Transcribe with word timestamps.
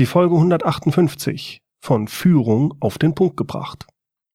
Die 0.00 0.06
Folge 0.06 0.34
158 0.34 1.60
von 1.78 2.08
Führung 2.08 2.72
auf 2.80 2.96
den 2.96 3.14
Punkt 3.14 3.36
gebracht. 3.36 3.86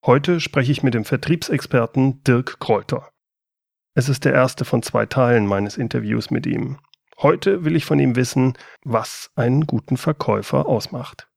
Heute 0.06 0.40
spreche 0.40 0.72
ich 0.72 0.84
mit 0.84 0.94
dem 0.94 1.06
Vertriebsexperten 1.06 2.24
Dirk 2.24 2.60
Kräuter. 2.60 3.10
Es 3.96 4.08
ist 4.08 4.26
der 4.26 4.34
erste 4.34 4.64
von 4.64 4.84
zwei 4.84 5.08
Teilen 5.08 5.48
meines 5.48 5.78
Interviews 5.78 6.30
mit 6.30 6.46
ihm. 6.46 6.78
Heute 7.18 7.66
will 7.66 7.76
ich 7.76 7.84
von 7.84 7.98
ihm 7.98 8.16
wissen, 8.16 8.54
was 8.84 9.32
einen 9.36 9.66
guten 9.66 9.98
Verkäufer 9.98 10.68
ausmacht. 10.68 11.28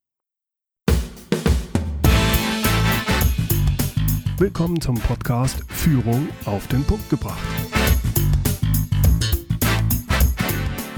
Willkommen 4.36 4.82
zum 4.82 4.96
Podcast 4.96 5.64
Führung 5.68 6.28
auf 6.44 6.66
den 6.66 6.84
Punkt 6.84 7.08
gebracht. 7.08 7.67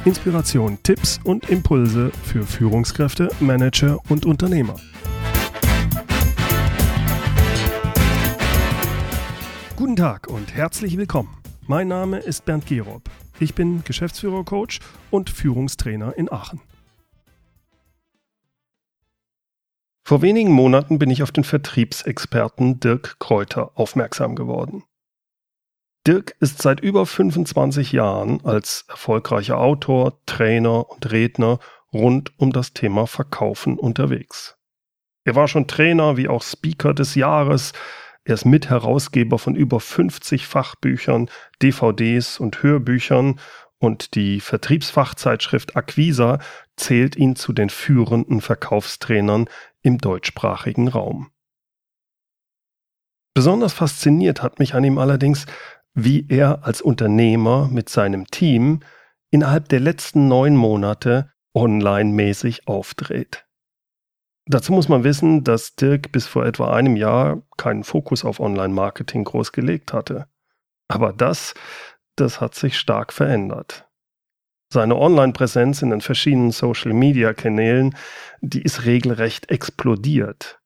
Inspiration, 0.06 0.78
Tipps 0.82 1.20
und 1.24 1.50
Impulse 1.50 2.10
für 2.24 2.42
Führungskräfte, 2.42 3.28
Manager 3.38 3.98
und 4.08 4.24
Unternehmer. 4.24 4.76
Guten 9.76 9.96
Tag 9.96 10.26
und 10.28 10.54
herzlich 10.54 10.96
willkommen. 10.96 11.36
Mein 11.66 11.88
Name 11.88 12.18
ist 12.18 12.46
Bernd 12.46 12.64
Gerob. 12.64 13.02
Ich 13.40 13.54
bin 13.54 13.84
Geschäftsführer-Coach 13.84 14.80
und 15.10 15.28
Führungstrainer 15.28 16.16
in 16.16 16.32
Aachen. 16.32 16.62
Vor 20.02 20.22
wenigen 20.22 20.50
Monaten 20.50 20.98
bin 20.98 21.10
ich 21.10 21.22
auf 21.22 21.30
den 21.30 21.44
Vertriebsexperten 21.44 22.80
Dirk 22.80 23.16
Kräuter 23.18 23.72
aufmerksam 23.74 24.34
geworden. 24.34 24.82
Dirk 26.06 26.34
ist 26.40 26.62
seit 26.62 26.80
über 26.80 27.04
25 27.04 27.92
Jahren 27.92 28.44
als 28.44 28.86
erfolgreicher 28.88 29.58
Autor, 29.58 30.18
Trainer 30.24 30.88
und 30.90 31.10
Redner 31.10 31.58
rund 31.92 32.32
um 32.38 32.52
das 32.52 32.72
Thema 32.72 33.06
Verkaufen 33.06 33.78
unterwegs. 33.78 34.56
Er 35.24 35.34
war 35.34 35.46
schon 35.46 35.66
Trainer 35.66 36.16
wie 36.16 36.28
auch 36.28 36.42
Speaker 36.42 36.94
des 36.94 37.14
Jahres. 37.14 37.72
Er 38.24 38.34
ist 38.34 38.46
Mitherausgeber 38.46 39.38
von 39.38 39.54
über 39.54 39.78
50 39.78 40.46
Fachbüchern, 40.46 41.28
DVDs 41.62 42.40
und 42.40 42.62
Hörbüchern 42.62 43.38
und 43.78 44.14
die 44.14 44.40
Vertriebsfachzeitschrift 44.40 45.76
Acquisa 45.76 46.38
zählt 46.76 47.16
ihn 47.16 47.36
zu 47.36 47.52
den 47.52 47.68
führenden 47.68 48.40
Verkaufstrainern 48.40 49.48
im 49.82 49.98
deutschsprachigen 49.98 50.88
Raum. 50.88 51.30
Besonders 53.34 53.72
fasziniert 53.72 54.42
hat 54.42 54.58
mich 54.58 54.74
an 54.74 54.84
ihm 54.84 54.98
allerdings, 54.98 55.46
wie 55.94 56.26
er 56.28 56.64
als 56.64 56.80
Unternehmer 56.80 57.68
mit 57.70 57.88
seinem 57.88 58.26
Team 58.26 58.80
innerhalb 59.30 59.68
der 59.68 59.80
letzten 59.80 60.28
neun 60.28 60.56
Monate 60.56 61.32
online-mäßig 61.54 62.66
aufdreht. 62.66 63.46
Dazu 64.46 64.72
muss 64.72 64.88
man 64.88 65.04
wissen, 65.04 65.44
dass 65.44 65.76
Dirk 65.76 66.12
bis 66.12 66.26
vor 66.26 66.44
etwa 66.44 66.74
einem 66.74 66.96
Jahr 66.96 67.42
keinen 67.56 67.84
Fokus 67.84 68.24
auf 68.24 68.40
Online-Marketing 68.40 69.24
groß 69.24 69.52
gelegt 69.52 69.92
hatte. 69.92 70.26
Aber 70.88 71.12
das, 71.12 71.54
das 72.16 72.40
hat 72.40 72.54
sich 72.54 72.78
stark 72.78 73.12
verändert. 73.12 73.88
Seine 74.72 74.96
Online-Präsenz 74.96 75.82
in 75.82 75.90
den 75.90 76.00
verschiedenen 76.00 76.52
Social-Media-Kanälen, 76.52 77.96
die 78.40 78.62
ist 78.62 78.84
regelrecht 78.84 79.50
explodiert. 79.50 80.59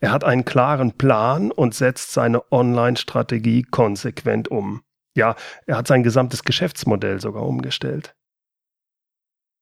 Er 0.00 0.10
hat 0.10 0.24
einen 0.24 0.44
klaren 0.44 0.92
Plan 0.92 1.50
und 1.50 1.74
setzt 1.74 2.12
seine 2.12 2.50
Online-Strategie 2.50 3.62
konsequent 3.62 4.48
um. 4.48 4.82
Ja, 5.14 5.36
er 5.66 5.76
hat 5.76 5.86
sein 5.86 6.02
gesamtes 6.02 6.42
Geschäftsmodell 6.42 7.20
sogar 7.20 7.46
umgestellt. 7.46 8.14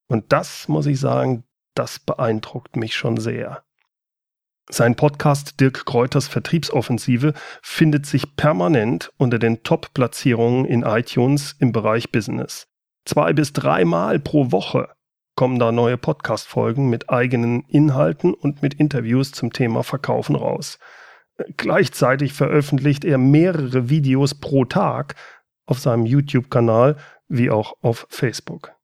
Und 0.08 0.32
das, 0.32 0.68
muss 0.68 0.86
ich 0.86 1.00
sagen, 1.00 1.44
das 1.74 1.98
beeindruckt 1.98 2.76
mich 2.76 2.96
schon 2.96 3.16
sehr. 3.16 3.64
Sein 4.70 4.94
Podcast 4.94 5.58
Dirk 5.58 5.84
Kräuters 5.84 6.28
Vertriebsoffensive 6.28 7.34
findet 7.60 8.06
sich 8.06 8.36
permanent 8.36 9.12
unter 9.16 9.40
den 9.40 9.64
Top-Platzierungen 9.64 10.64
in 10.64 10.82
iTunes 10.82 11.56
im 11.58 11.72
Bereich 11.72 12.12
Business. 12.12 12.68
Zwei 13.04 13.32
bis 13.32 13.52
dreimal 13.52 14.20
pro 14.20 14.52
Woche 14.52 14.94
kommen 15.40 15.58
da 15.58 15.72
neue 15.72 15.96
Podcast-Folgen 15.96 16.90
mit 16.90 17.08
eigenen 17.08 17.64
Inhalten 17.66 18.34
und 18.34 18.60
mit 18.60 18.74
Interviews 18.74 19.32
zum 19.32 19.54
Thema 19.54 19.82
Verkaufen 19.82 20.36
raus. 20.36 20.78
Gleichzeitig 21.56 22.34
veröffentlicht 22.34 23.06
er 23.06 23.16
mehrere 23.16 23.88
Videos 23.88 24.34
pro 24.34 24.66
Tag 24.66 25.14
auf 25.64 25.78
seinem 25.78 26.04
YouTube-Kanal 26.04 26.98
wie 27.28 27.50
auch 27.50 27.72
auf 27.80 28.06
Facebook. 28.10 28.74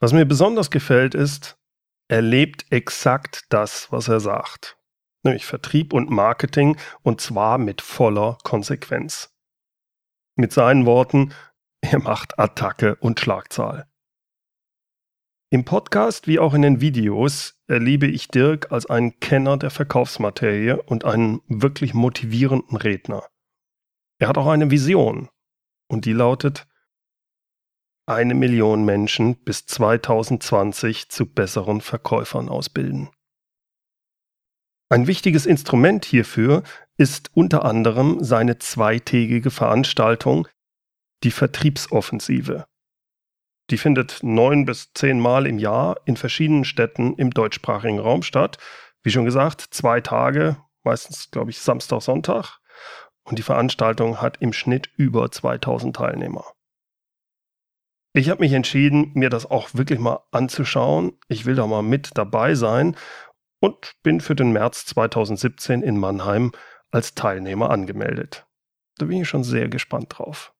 Was 0.00 0.12
mir 0.12 0.24
besonders 0.24 0.68
gefällt 0.68 1.14
ist, 1.14 1.56
er 2.08 2.20
lebt 2.20 2.66
exakt 2.72 3.44
das, 3.50 3.92
was 3.92 4.08
er 4.08 4.18
sagt. 4.18 4.78
Nämlich 5.22 5.46
Vertrieb 5.46 5.92
und 5.92 6.10
Marketing 6.10 6.76
und 7.02 7.20
zwar 7.20 7.58
mit 7.58 7.82
voller 7.82 8.36
Konsequenz. 8.42 9.32
Mit 10.34 10.52
seinen 10.52 10.86
Worten, 10.86 11.32
er 11.82 12.00
macht 12.00 12.36
Attacke 12.40 12.96
und 12.96 13.20
Schlagzahl. 13.20 13.88
Im 15.50 15.64
Podcast 15.64 16.26
wie 16.26 16.38
auch 16.38 16.52
in 16.52 16.60
den 16.60 16.82
Videos 16.82 17.58
erlebe 17.68 18.06
ich 18.06 18.28
Dirk 18.28 18.70
als 18.70 18.84
einen 18.84 19.18
Kenner 19.18 19.56
der 19.56 19.70
Verkaufsmaterie 19.70 20.72
und 20.72 21.06
einen 21.06 21.40
wirklich 21.48 21.94
motivierenden 21.94 22.76
Redner. 22.76 23.26
Er 24.20 24.28
hat 24.28 24.36
auch 24.36 24.48
eine 24.48 24.70
Vision 24.70 25.30
und 25.88 26.04
die 26.04 26.12
lautet, 26.12 26.66
eine 28.06 28.34
Million 28.34 28.84
Menschen 28.84 29.36
bis 29.36 29.64
2020 29.64 31.08
zu 31.08 31.24
besseren 31.24 31.80
Verkäufern 31.80 32.50
ausbilden. 32.50 33.08
Ein 34.90 35.06
wichtiges 35.06 35.46
Instrument 35.46 36.04
hierfür 36.04 36.62
ist 36.98 37.30
unter 37.34 37.64
anderem 37.64 38.22
seine 38.22 38.58
zweitägige 38.58 39.50
Veranstaltung, 39.50 40.46
die 41.22 41.30
Vertriebsoffensive. 41.30 42.66
Die 43.70 43.78
findet 43.78 44.20
neun 44.22 44.64
bis 44.64 44.92
zehn 44.94 45.20
Mal 45.20 45.46
im 45.46 45.58
Jahr 45.58 45.96
in 46.06 46.16
verschiedenen 46.16 46.64
Städten 46.64 47.14
im 47.14 47.30
deutschsprachigen 47.30 47.98
Raum 47.98 48.22
statt. 48.22 48.58
Wie 49.02 49.10
schon 49.10 49.26
gesagt, 49.26 49.60
zwei 49.60 50.00
Tage, 50.00 50.56
meistens, 50.84 51.30
glaube 51.30 51.50
ich, 51.50 51.58
Samstag, 51.58 52.00
Sonntag. 52.00 52.60
Und 53.24 53.38
die 53.38 53.42
Veranstaltung 53.42 54.22
hat 54.22 54.38
im 54.40 54.54
Schnitt 54.54 54.88
über 54.96 55.30
2000 55.30 55.94
Teilnehmer. 55.94 56.44
Ich 58.14 58.30
habe 58.30 58.40
mich 58.40 58.52
entschieden, 58.54 59.12
mir 59.14 59.28
das 59.28 59.44
auch 59.44 59.68
wirklich 59.74 59.98
mal 59.98 60.20
anzuschauen. 60.30 61.12
Ich 61.28 61.44
will 61.44 61.54
da 61.54 61.66
mal 61.66 61.82
mit 61.82 62.12
dabei 62.14 62.54
sein 62.54 62.96
und 63.60 63.92
bin 64.02 64.20
für 64.20 64.34
den 64.34 64.52
März 64.52 64.86
2017 64.86 65.82
in 65.82 65.98
Mannheim 65.98 66.52
als 66.90 67.14
Teilnehmer 67.14 67.70
angemeldet. 67.70 68.46
Da 68.96 69.06
bin 69.06 69.20
ich 69.20 69.28
schon 69.28 69.44
sehr 69.44 69.68
gespannt 69.68 70.14
drauf. 70.16 70.54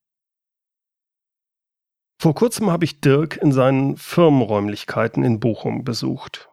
Vor 2.21 2.34
kurzem 2.34 2.69
habe 2.69 2.84
ich 2.84 3.01
Dirk 3.01 3.37
in 3.37 3.53
seinen 3.53 3.97
Firmenräumlichkeiten 3.97 5.23
in 5.23 5.39
Bochum 5.39 5.84
besucht. 5.84 6.51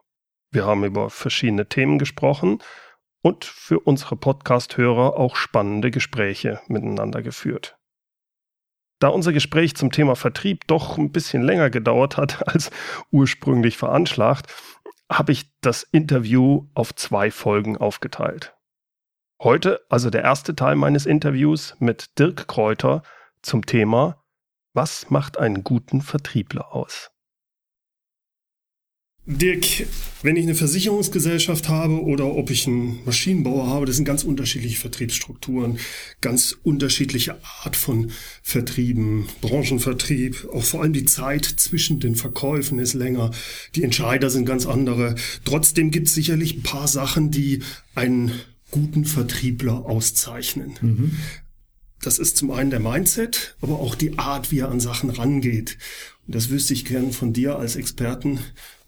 Wir 0.52 0.64
haben 0.64 0.84
über 0.84 1.10
verschiedene 1.10 1.68
Themen 1.68 1.98
gesprochen 1.98 2.62
und 3.20 3.44
für 3.44 3.80
unsere 3.80 4.14
Podcast-Hörer 4.14 5.16
auch 5.16 5.34
spannende 5.34 5.90
Gespräche 5.90 6.60
miteinander 6.68 7.20
geführt. 7.20 7.76
Da 9.00 9.08
unser 9.08 9.32
Gespräch 9.32 9.74
zum 9.74 9.90
Thema 9.90 10.14
Vertrieb 10.14 10.68
doch 10.68 10.98
ein 10.98 11.10
bisschen 11.10 11.42
länger 11.42 11.68
gedauert 11.68 12.16
hat 12.16 12.46
als 12.54 12.70
ursprünglich 13.10 13.76
veranschlagt, 13.76 14.54
habe 15.10 15.32
ich 15.32 15.50
das 15.62 15.82
Interview 15.82 16.68
auf 16.74 16.94
zwei 16.94 17.32
Folgen 17.32 17.76
aufgeteilt. 17.76 18.54
Heute 19.42 19.84
also 19.88 20.10
der 20.10 20.22
erste 20.22 20.54
Teil 20.54 20.76
meines 20.76 21.06
Interviews 21.06 21.74
mit 21.80 22.20
Dirk 22.20 22.46
Kräuter 22.46 23.02
zum 23.42 23.66
Thema 23.66 24.22
was 24.76 25.10
macht 25.10 25.38
einen 25.38 25.64
guten 25.64 26.02
Vertriebler 26.02 26.74
aus? 26.74 27.10
Dirk, 29.28 29.64
wenn 30.22 30.36
ich 30.36 30.44
eine 30.44 30.54
Versicherungsgesellschaft 30.54 31.68
habe 31.68 32.00
oder 32.00 32.26
ob 32.26 32.50
ich 32.50 32.68
einen 32.68 33.00
Maschinenbauer 33.04 33.66
habe, 33.66 33.86
das 33.86 33.96
sind 33.96 34.04
ganz 34.04 34.22
unterschiedliche 34.22 34.78
Vertriebsstrukturen, 34.78 35.78
ganz 36.20 36.56
unterschiedliche 36.62 37.36
Art 37.64 37.74
von 37.74 38.12
Vertrieben, 38.42 39.26
Branchenvertrieb, 39.40 40.46
auch 40.52 40.62
vor 40.62 40.82
allem 40.82 40.92
die 40.92 41.06
Zeit 41.06 41.44
zwischen 41.44 41.98
den 41.98 42.14
Verkäufen 42.14 42.78
ist 42.78 42.94
länger, 42.94 43.32
die 43.74 43.82
Entscheider 43.82 44.30
sind 44.30 44.44
ganz 44.44 44.64
andere. 44.64 45.16
Trotzdem 45.44 45.90
gibt 45.90 46.06
es 46.06 46.14
sicherlich 46.14 46.58
ein 46.58 46.62
paar 46.62 46.86
Sachen, 46.86 47.32
die 47.32 47.64
einen 47.96 48.30
guten 48.70 49.06
Vertriebler 49.06 49.86
auszeichnen. 49.86 50.74
Mhm. 50.80 51.16
Das 52.06 52.20
ist 52.20 52.36
zum 52.36 52.52
einen 52.52 52.70
der 52.70 52.78
Mindset, 52.78 53.56
aber 53.60 53.80
auch 53.80 53.96
die 53.96 54.16
Art, 54.16 54.52
wie 54.52 54.60
er 54.60 54.70
an 54.70 54.78
Sachen 54.78 55.10
rangeht. 55.10 55.76
Und 56.24 56.36
das 56.36 56.50
wüsste 56.50 56.72
ich 56.72 56.84
gern 56.84 57.10
von 57.10 57.32
dir 57.32 57.58
als 57.58 57.74
Experten. 57.74 58.38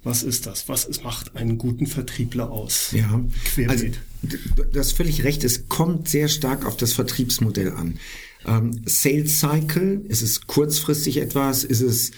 Was 0.04 0.22
ist 0.22 0.46
das? 0.46 0.68
Was 0.68 0.84
ist, 0.84 1.02
macht 1.02 1.34
einen 1.34 1.58
guten 1.58 1.88
Vertriebler 1.88 2.52
aus? 2.52 2.92
Ja, 2.92 3.20
Querbeet. 3.44 3.98
also 4.22 4.66
du 4.70 4.78
hast 4.78 4.92
völlig 4.92 5.24
recht. 5.24 5.42
Es 5.42 5.68
kommt 5.68 6.08
sehr 6.08 6.28
stark 6.28 6.64
auf 6.64 6.76
das 6.76 6.92
Vertriebsmodell 6.92 7.72
an. 7.72 7.98
Ähm, 8.46 8.82
Sales 8.86 9.40
Cycle, 9.40 10.04
ist 10.06 10.22
es 10.22 10.46
kurzfristig 10.46 11.16
etwas? 11.16 11.64
Ist 11.64 11.80
es 11.80 12.12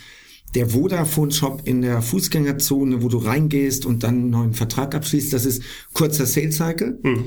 der 0.53 0.69
Vodafone-Shop 0.69 1.63
in 1.65 1.81
der 1.81 2.03
Fußgängerzone, 2.03 3.01
wo 3.01 3.09
du 3.09 3.17
reingehst 3.17 3.87
und 3.87 4.03
dann 4.03 4.19
einen 4.19 4.29
neuen 4.29 4.53
Vertrag 4.53 4.93
abschließt, 4.93 5.33
das 5.33 5.45
ist 5.45 5.63
kurzer 5.93 6.27
Sales 6.27 6.57
Cycle. 6.57 6.99
Mhm. 7.01 7.25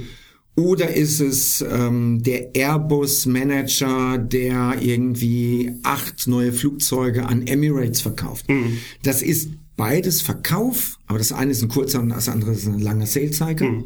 Oder 0.57 0.95
ist 0.95 1.21
es 1.21 1.65
ähm, 1.69 2.23
der 2.23 2.55
Airbus-Manager, 2.55 4.19
der 4.19 4.77
irgendwie 4.81 5.73
acht 5.83 6.29
neue 6.29 6.53
Flugzeuge 6.53 7.27
an 7.27 7.47
Emirates 7.47 8.01
verkauft? 8.01 8.49
Mhm. 8.49 8.79
Das 9.03 9.21
ist 9.21 9.51
beides 9.77 10.23
Verkauf, 10.23 10.99
aber 11.07 11.19
das 11.19 11.33
eine 11.33 11.51
ist 11.51 11.63
ein 11.63 11.69
kurzer 11.69 12.01
und 12.01 12.11
das 12.11 12.29
andere 12.29 12.53
ist 12.53 12.67
ein 12.67 12.79
langer 12.79 13.07
Sales 13.07 13.39
Cycle. 13.39 13.69
Mhm. 13.69 13.85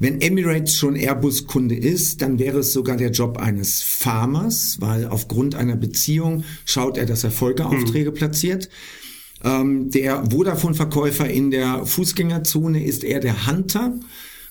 Wenn 0.00 0.20
Emirates 0.20 0.74
schon 0.74 0.96
Airbus-Kunde 0.96 1.76
ist, 1.76 2.22
dann 2.22 2.40
wäre 2.40 2.58
es 2.58 2.72
sogar 2.72 2.96
der 2.96 3.12
Job 3.12 3.38
eines 3.38 3.82
Farmers, 3.82 4.78
weil 4.80 5.06
aufgrund 5.06 5.54
einer 5.54 5.76
Beziehung 5.76 6.42
schaut 6.64 6.96
er, 6.96 7.06
dass 7.06 7.22
er 7.22 7.30
Folgeaufträge 7.30 8.10
mhm. 8.10 8.14
platziert. 8.14 8.68
Ähm, 9.44 9.90
der 9.90 10.24
Vodafone-Verkäufer 10.28 11.30
in 11.30 11.52
der 11.52 11.86
Fußgängerzone 11.86 12.84
ist 12.84 13.04
eher 13.04 13.20
der 13.20 13.46
Hunter. 13.46 13.94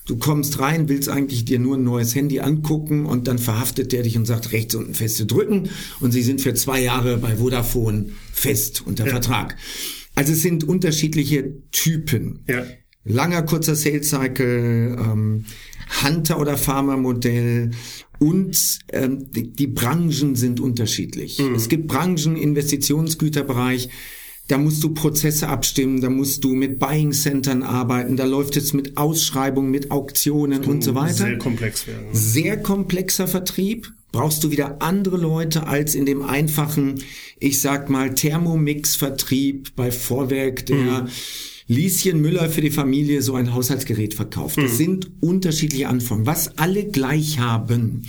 Du 0.06 0.16
kommst 0.16 0.58
rein, 0.58 0.88
willst 0.88 1.08
eigentlich 1.08 1.44
dir 1.44 1.58
nur 1.58 1.76
ein 1.76 1.84
neues 1.84 2.14
Handy 2.14 2.40
angucken 2.40 3.06
und 3.06 3.28
dann 3.28 3.38
verhaftet 3.38 3.92
der 3.92 4.02
dich 4.02 4.16
und 4.16 4.26
sagt 4.26 4.52
rechts 4.52 4.74
unten 4.74 4.94
feste 4.94 5.26
drücken 5.26 5.68
und 6.00 6.12
sie 6.12 6.22
sind 6.22 6.40
für 6.40 6.54
zwei 6.54 6.80
Jahre 6.80 7.18
bei 7.18 7.36
Vodafone 7.36 8.10
fest 8.32 8.82
unter 8.84 9.04
ja. 9.04 9.10
Vertrag. 9.10 9.56
Also 10.14 10.32
es 10.32 10.42
sind 10.42 10.64
unterschiedliche 10.64 11.54
Typen. 11.70 12.40
Ja 12.48 12.64
langer, 13.04 13.42
kurzer 13.42 13.74
Sales 13.74 14.10
Cycle, 14.10 14.96
ähm, 14.98 15.44
Hunter- 16.02 16.40
oder 16.40 16.56
Farmer-Modell 16.56 17.70
und 18.18 18.78
ähm, 18.92 19.30
die, 19.32 19.52
die, 19.52 19.66
Branchen 19.66 20.36
sind 20.36 20.60
unterschiedlich. 20.60 21.38
Mhm. 21.38 21.54
Es 21.54 21.68
gibt 21.68 21.88
Branchen, 21.88 22.36
Investitionsgüterbereich, 22.36 23.88
da 24.48 24.58
musst 24.58 24.82
du 24.82 24.92
Prozesse 24.92 25.48
abstimmen, 25.48 26.00
da 26.00 26.10
musst 26.10 26.44
du 26.44 26.54
mit 26.54 26.78
Buying 26.78 27.12
Centern 27.12 27.62
arbeiten, 27.62 28.16
da 28.16 28.24
läuft 28.24 28.56
es 28.56 28.72
mit 28.72 28.96
Ausschreibungen, 28.96 29.70
mit 29.70 29.90
Auktionen 29.90 30.64
und 30.64 30.84
so 30.84 30.94
weiter. 30.94 31.14
Sehr 31.14 31.38
komplex 31.38 31.86
werden. 31.86 32.06
Sehr 32.12 32.56
komplexer 32.58 33.28
Vertrieb. 33.28 33.92
Brauchst 34.10 34.44
du 34.44 34.50
wieder 34.50 34.82
andere 34.82 35.16
Leute 35.16 35.66
als 35.66 35.94
in 35.94 36.04
dem 36.04 36.22
einfachen, 36.22 37.02
ich 37.38 37.60
sag 37.62 37.88
mal, 37.88 38.14
Thermomix-Vertrieb 38.14 39.74
bei 39.74 39.90
Vorwerk, 39.90 40.66
der 40.66 40.76
mhm 40.76 41.08
Lieschen 41.68 42.20
Müller 42.20 42.50
für 42.50 42.60
die 42.60 42.70
Familie 42.70 43.22
so 43.22 43.34
ein 43.34 43.54
Haushaltsgerät 43.54 44.14
verkauft. 44.14 44.58
Das 44.58 44.72
mhm. 44.72 44.76
sind 44.76 45.10
unterschiedliche 45.20 45.88
Anforderungen. 45.88 46.26
Was 46.26 46.58
alle 46.58 46.84
gleich 46.86 47.38
haben, 47.38 48.02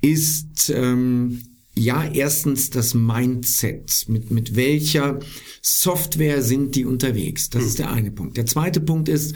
ist 0.00 0.70
ähm, 0.74 1.42
ja 1.78 2.04
erstens 2.04 2.70
das 2.70 2.94
Mindset. 2.94 4.06
Mit, 4.08 4.30
mit 4.30 4.56
welcher 4.56 5.20
Software 5.62 6.42
sind 6.42 6.74
die 6.74 6.84
unterwegs? 6.84 7.50
Das 7.50 7.62
mhm. 7.62 7.68
ist 7.68 7.78
der 7.78 7.90
eine 7.90 8.10
Punkt. 8.10 8.36
Der 8.36 8.46
zweite 8.46 8.80
Punkt 8.80 9.08
ist, 9.08 9.34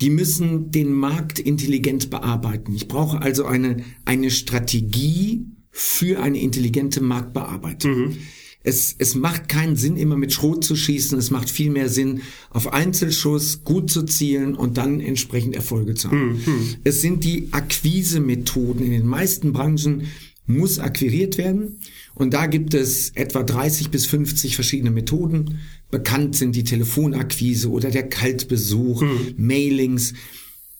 die 0.00 0.10
müssen 0.10 0.70
den 0.70 0.92
Markt 0.92 1.38
intelligent 1.38 2.10
bearbeiten. 2.10 2.74
Ich 2.74 2.86
brauche 2.86 3.20
also 3.20 3.46
eine, 3.46 3.84
eine 4.04 4.30
Strategie 4.30 5.46
für 5.70 6.22
eine 6.22 6.40
intelligente 6.40 7.02
Marktbearbeitung. 7.02 8.08
Mhm. 8.08 8.16
Es, 8.64 8.94
es 8.98 9.14
macht 9.14 9.48
keinen 9.48 9.76
Sinn, 9.76 9.96
immer 9.96 10.16
mit 10.16 10.32
Schrot 10.32 10.64
zu 10.64 10.76
schießen. 10.76 11.18
Es 11.18 11.30
macht 11.30 11.48
viel 11.48 11.70
mehr 11.70 11.88
Sinn, 11.88 12.20
auf 12.50 12.72
Einzelschuss 12.72 13.64
gut 13.64 13.90
zu 13.90 14.02
zielen 14.02 14.54
und 14.54 14.76
dann 14.76 15.00
entsprechend 15.00 15.54
Erfolge 15.54 15.94
zu 15.94 16.10
haben. 16.10 16.42
Mhm. 16.44 16.76
Es 16.84 17.00
sind 17.00 17.24
die 17.24 17.48
Akquisemethoden. 17.52 18.84
In 18.84 18.90
den 18.90 19.06
meisten 19.06 19.52
Branchen 19.52 20.08
muss 20.48 20.78
akquiriert 20.78 21.38
werden. 21.38 21.78
Und 22.14 22.34
da 22.34 22.46
gibt 22.46 22.74
es 22.74 23.10
etwa 23.10 23.42
30 23.42 23.90
bis 23.90 24.06
50 24.06 24.56
verschiedene 24.56 24.90
Methoden. 24.90 25.60
Bekannt 25.90 26.34
sind 26.36 26.56
die 26.56 26.64
Telefonakquise 26.64 27.70
oder 27.70 27.90
der 27.90 28.08
Kaltbesuch, 28.08 29.02
mhm. 29.02 29.34
Mailings. 29.36 30.14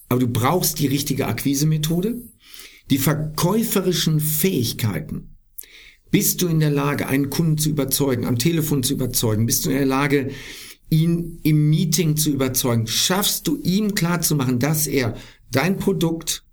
Aber 0.09 0.21
du 0.21 0.29
brauchst 0.29 0.81
die 0.81 0.87
richtige 0.87 1.27
Akquisemethode. 1.27 2.23
Die 2.91 2.99
verkäuferischen 2.99 4.21
Fähigkeiten 4.21 5.37
bist 6.11 6.41
du 6.41 6.49
in 6.49 6.61
der 6.61 6.71
Lage, 6.71 7.07
einen 7.07 7.29
Kunden 7.29 7.59
zu 7.59 7.69
überzeugen, 7.69 8.25
am 8.25 8.39
Telefon 8.39 8.83
zu 8.83 8.95
überzeugen? 8.95 9.45
Bist 9.45 9.67
du 9.67 9.71
in 9.71 9.77
der 9.77 9.87
Lage, 9.87 10.31
ihn 10.89 11.39
im 11.43 11.69
Meeting 11.69 12.17
zu 12.17 12.31
überzeugen? 12.31 12.87
Schaffst 12.87 13.47
du 13.47 13.59
ihm 13.63 13.95
klarzumachen, 13.95 14.59
dass 14.59 14.87
er 14.87 15.15
dein 15.51 15.77
Produkt 15.77 16.45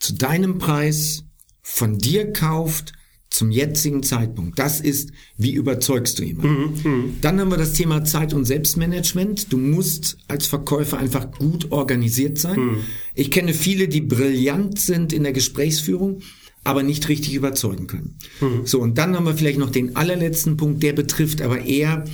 zu 0.00 0.14
deinem 0.14 0.58
Preis 0.58 1.25
von 1.68 1.98
dir 1.98 2.32
kauft 2.32 2.92
zum 3.28 3.50
jetzigen 3.50 4.04
Zeitpunkt. 4.04 4.56
Das 4.56 4.80
ist, 4.80 5.10
wie 5.36 5.52
überzeugst 5.52 6.16
du 6.18 6.22
jemanden? 6.22 6.80
Mhm, 6.84 6.90
mhm, 6.90 7.14
Dann 7.20 7.40
haben 7.40 7.50
wir 7.50 7.56
das 7.56 7.72
Thema 7.72 8.04
Zeit- 8.04 8.32
und 8.32 8.44
Selbstmanagement. 8.44 9.52
Du 9.52 9.58
musst 9.58 10.16
als 10.28 10.46
Verkäufer 10.46 10.98
einfach 10.98 11.32
gut 11.32 11.72
organisiert 11.72 12.38
sein. 12.38 12.60
Mhm. 12.60 12.78
Ich 13.16 13.32
kenne 13.32 13.52
viele, 13.52 13.88
die 13.88 14.00
brillant 14.00 14.78
sind 14.78 15.12
in 15.12 15.24
der 15.24 15.32
Gesprächsführung, 15.32 16.20
aber 16.62 16.84
nicht 16.84 17.08
richtig 17.08 17.34
überzeugen 17.34 17.88
können. 17.88 18.16
Mhm. 18.40 18.64
So, 18.64 18.80
und 18.80 18.96
dann 18.96 19.16
haben 19.16 19.26
wir 19.26 19.36
vielleicht 19.36 19.58
noch 19.58 19.70
den 19.70 19.96
allerletzten 19.96 20.56
Punkt, 20.56 20.84
der 20.84 20.92
betrifft 20.92 21.42
aber 21.42 21.62
eher 21.62 22.04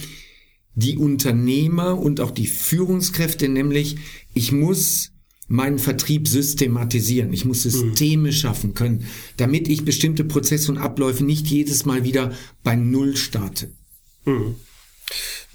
die 0.75 0.96
Unternehmer 0.96 1.99
und 1.99 2.20
auch 2.20 2.31
die 2.31 2.46
Führungskräfte, 2.46 3.50
nämlich 3.50 3.96
ich 4.32 4.50
muss 4.50 5.12
meinen 5.52 5.78
Vertrieb 5.78 6.28
systematisieren. 6.28 7.31
Ich 7.34 7.44
muss 7.44 7.62
Systeme 7.62 8.28
mhm. 8.28 8.32
schaffen 8.32 8.72
können, 8.72 9.04
damit 9.37 9.69
ich 9.69 9.84
bestimmte 9.84 10.25
Prozesse 10.25 10.72
und 10.72 10.78
Abläufe 10.78 11.25
nicht 11.25 11.46
jedes 11.46 11.84
Mal 11.84 12.04
wieder 12.04 12.32
bei 12.64 12.75
Null 12.75 13.16
starte. 13.16 13.70
Mhm. 14.25 14.56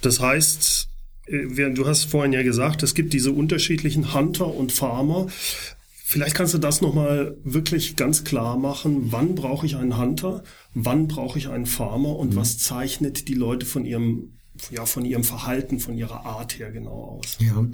Das 0.03 0.19
heißt, 0.19 0.87
äh, 1.25 1.71
du 1.71 1.87
hast 1.87 2.05
vorhin 2.05 2.31
ja 2.31 2.43
gesagt, 2.43 2.83
es 2.83 2.93
gibt 2.93 3.11
diese 3.11 3.31
unterschiedlichen 3.31 4.13
Hunter 4.13 4.53
und 4.53 4.71
Farmer. 4.71 5.27
Vielleicht 6.05 6.35
kannst 6.35 6.53
du 6.53 6.59
das 6.59 6.79
nochmal 6.79 7.35
wirklich 7.43 7.95
ganz 7.95 8.23
klar 8.23 8.55
machen. 8.55 9.11
Wann 9.11 9.33
brauche 9.33 9.65
ich 9.65 9.77
einen 9.77 9.97
Hunter? 9.97 10.43
Wann 10.75 11.07
brauche 11.07 11.39
ich 11.39 11.49
einen 11.49 11.65
Farmer? 11.65 12.15
Und 12.15 12.33
mhm. 12.33 12.35
was 12.35 12.59
zeichnet 12.59 13.27
die 13.27 13.33
Leute 13.33 13.65
von 13.65 13.83
ihrem, 13.83 14.37
ja, 14.69 14.85
von 14.85 15.05
ihrem 15.05 15.23
Verhalten, 15.23 15.79
von 15.79 15.97
ihrer 15.97 16.23
Art 16.23 16.59
her 16.59 16.71
genau 16.71 17.19
aus? 17.19 17.39
Ja. 17.39 17.67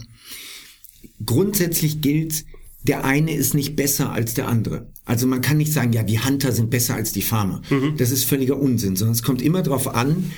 Grundsätzlich 1.25 2.01
gilt, 2.01 2.45
der 2.83 3.05
eine 3.05 3.33
ist 3.33 3.53
nicht 3.53 3.75
besser 3.75 4.11
als 4.11 4.33
der 4.33 4.47
andere. 4.47 4.91
Also 5.05 5.27
man 5.27 5.41
kann 5.41 5.57
nicht 5.57 5.73
sagen, 5.73 5.93
ja, 5.93 6.03
die 6.03 6.19
Hunter 6.19 6.51
sind 6.51 6.69
besser 6.69 6.95
als 6.95 7.11
die 7.11 7.21
Farmer. 7.21 7.61
Mhm. 7.69 7.95
Das 7.97 8.11
ist 8.11 8.25
völliger 8.25 8.59
Unsinn, 8.59 8.95
sondern 8.95 9.13
es 9.13 9.23
kommt 9.23 9.41
immer 9.41 9.61
darauf 9.61 9.93
an, 9.95 10.31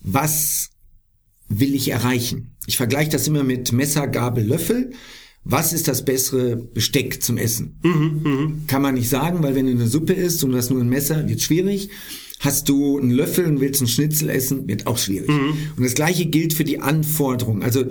was 0.00 0.70
will 1.48 1.74
ich 1.74 1.88
erreichen. 1.88 2.56
Ich 2.66 2.76
vergleiche 2.76 3.10
das 3.10 3.28
immer 3.28 3.44
mit 3.44 3.72
Messer, 3.72 4.06
Gabel, 4.08 4.44
Löffel 4.44 4.92
was 5.44 5.72
ist 5.72 5.88
das 5.88 6.04
bessere 6.04 6.56
Besteck 6.56 7.22
zum 7.22 7.36
Essen? 7.36 7.78
Mhm, 7.82 8.20
mh. 8.22 8.52
Kann 8.68 8.82
man 8.82 8.94
nicht 8.94 9.08
sagen, 9.08 9.42
weil 9.42 9.54
wenn 9.54 9.66
du 9.66 9.72
eine 9.72 9.88
Suppe 9.88 10.12
isst 10.12 10.44
und 10.44 10.52
du 10.52 10.56
hast 10.56 10.70
nur 10.70 10.80
ein 10.80 10.88
Messer, 10.88 11.28
wird 11.28 11.42
schwierig. 11.42 11.90
Hast 12.38 12.68
du 12.68 12.98
einen 12.98 13.10
Löffel 13.10 13.46
und 13.46 13.60
willst 13.60 13.80
einen 13.80 13.88
Schnitzel 13.88 14.28
essen, 14.28 14.68
wird 14.68 14.86
auch 14.86 14.98
schwierig. 14.98 15.28
Mhm. 15.28 15.54
Und 15.76 15.84
das 15.84 15.94
gleiche 15.94 16.26
gilt 16.26 16.54
für 16.54 16.64
die 16.64 16.80
Anforderungen. 16.80 17.62
Also 17.62 17.84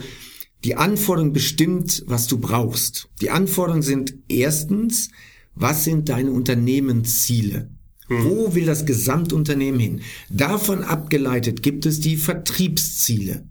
die 0.63 0.75
Anforderung 0.75 1.33
bestimmt, 1.33 2.03
was 2.07 2.27
du 2.27 2.37
brauchst. 2.37 3.09
Die 3.21 3.29
Anforderungen 3.29 3.81
sind 3.81 4.13
erstens, 4.27 5.09
was 5.55 5.83
sind 5.83 6.09
deine 6.09 6.31
Unternehmensziele? 6.31 7.69
Mhm. 8.07 8.25
Wo 8.25 8.55
will 8.55 8.65
das 8.65 8.85
Gesamtunternehmen 8.85 9.79
hin? 9.79 10.01
Davon 10.29 10.83
abgeleitet 10.83 11.63
gibt 11.63 11.85
es 11.85 11.99
die 11.99 12.17
Vertriebsziele. 12.17 13.45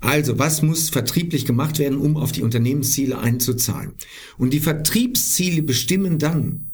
Also, 0.00 0.38
was 0.38 0.62
muss 0.62 0.90
vertrieblich 0.90 1.44
gemacht 1.44 1.78
werden, 1.78 1.98
um 1.98 2.16
auf 2.16 2.30
die 2.30 2.42
Unternehmensziele 2.42 3.18
einzuzahlen? 3.18 3.94
Und 4.36 4.52
die 4.52 4.60
Vertriebsziele 4.60 5.62
bestimmen 5.62 6.18
dann, 6.18 6.67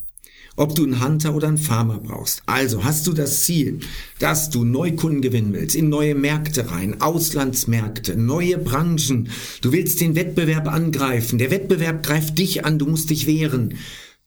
ob 0.56 0.74
du 0.74 0.84
einen 0.84 1.04
Hunter 1.04 1.34
oder 1.34 1.48
einen 1.48 1.58
Farmer 1.58 1.98
brauchst. 1.98 2.42
Also 2.46 2.84
hast 2.84 3.06
du 3.06 3.12
das 3.12 3.42
Ziel, 3.44 3.80
dass 4.18 4.50
du 4.50 4.64
Neukunden 4.64 5.22
gewinnen 5.22 5.52
willst, 5.52 5.74
in 5.74 5.88
neue 5.88 6.14
Märkte 6.14 6.70
rein, 6.70 7.00
Auslandsmärkte, 7.00 8.16
neue 8.16 8.58
Branchen. 8.58 9.28
Du 9.62 9.72
willst 9.72 10.00
den 10.00 10.14
Wettbewerb 10.14 10.68
angreifen. 10.68 11.38
Der 11.38 11.50
Wettbewerb 11.50 12.02
greift 12.04 12.38
dich 12.38 12.64
an, 12.64 12.78
du 12.78 12.86
musst 12.86 13.10
dich 13.10 13.26
wehren. 13.26 13.74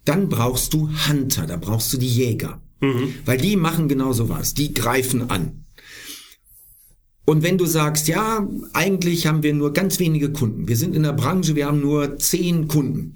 Dann 0.05 0.29
brauchst 0.29 0.73
du 0.73 0.89
Hunter, 1.07 1.47
da 1.47 1.57
brauchst 1.57 1.91
du 1.93 1.97
die 1.97 2.07
Jäger. 2.07 2.61
Mhm. 2.81 3.13
Weil 3.25 3.37
die 3.37 3.55
machen 3.55 3.87
genau 3.87 4.13
sowas. 4.13 4.53
Die 4.53 4.73
greifen 4.73 5.29
an. 5.29 5.65
Und 7.25 7.43
wenn 7.43 7.57
du 7.57 7.65
sagst, 7.65 8.07
ja, 8.07 8.47
eigentlich 8.71 9.27
haben 9.27 9.43
wir 9.43 9.53
nur 9.53 9.73
ganz 9.73 9.99
wenige 9.99 10.31
Kunden. 10.31 10.69
Wir 10.69 10.77
sind 10.77 10.95
in 10.95 11.03
der 11.03 11.11
Branche, 11.11 11.55
wir 11.55 11.65
haben 11.65 11.81
nur 11.81 12.17
zehn 12.19 12.69
Kunden. 12.69 13.15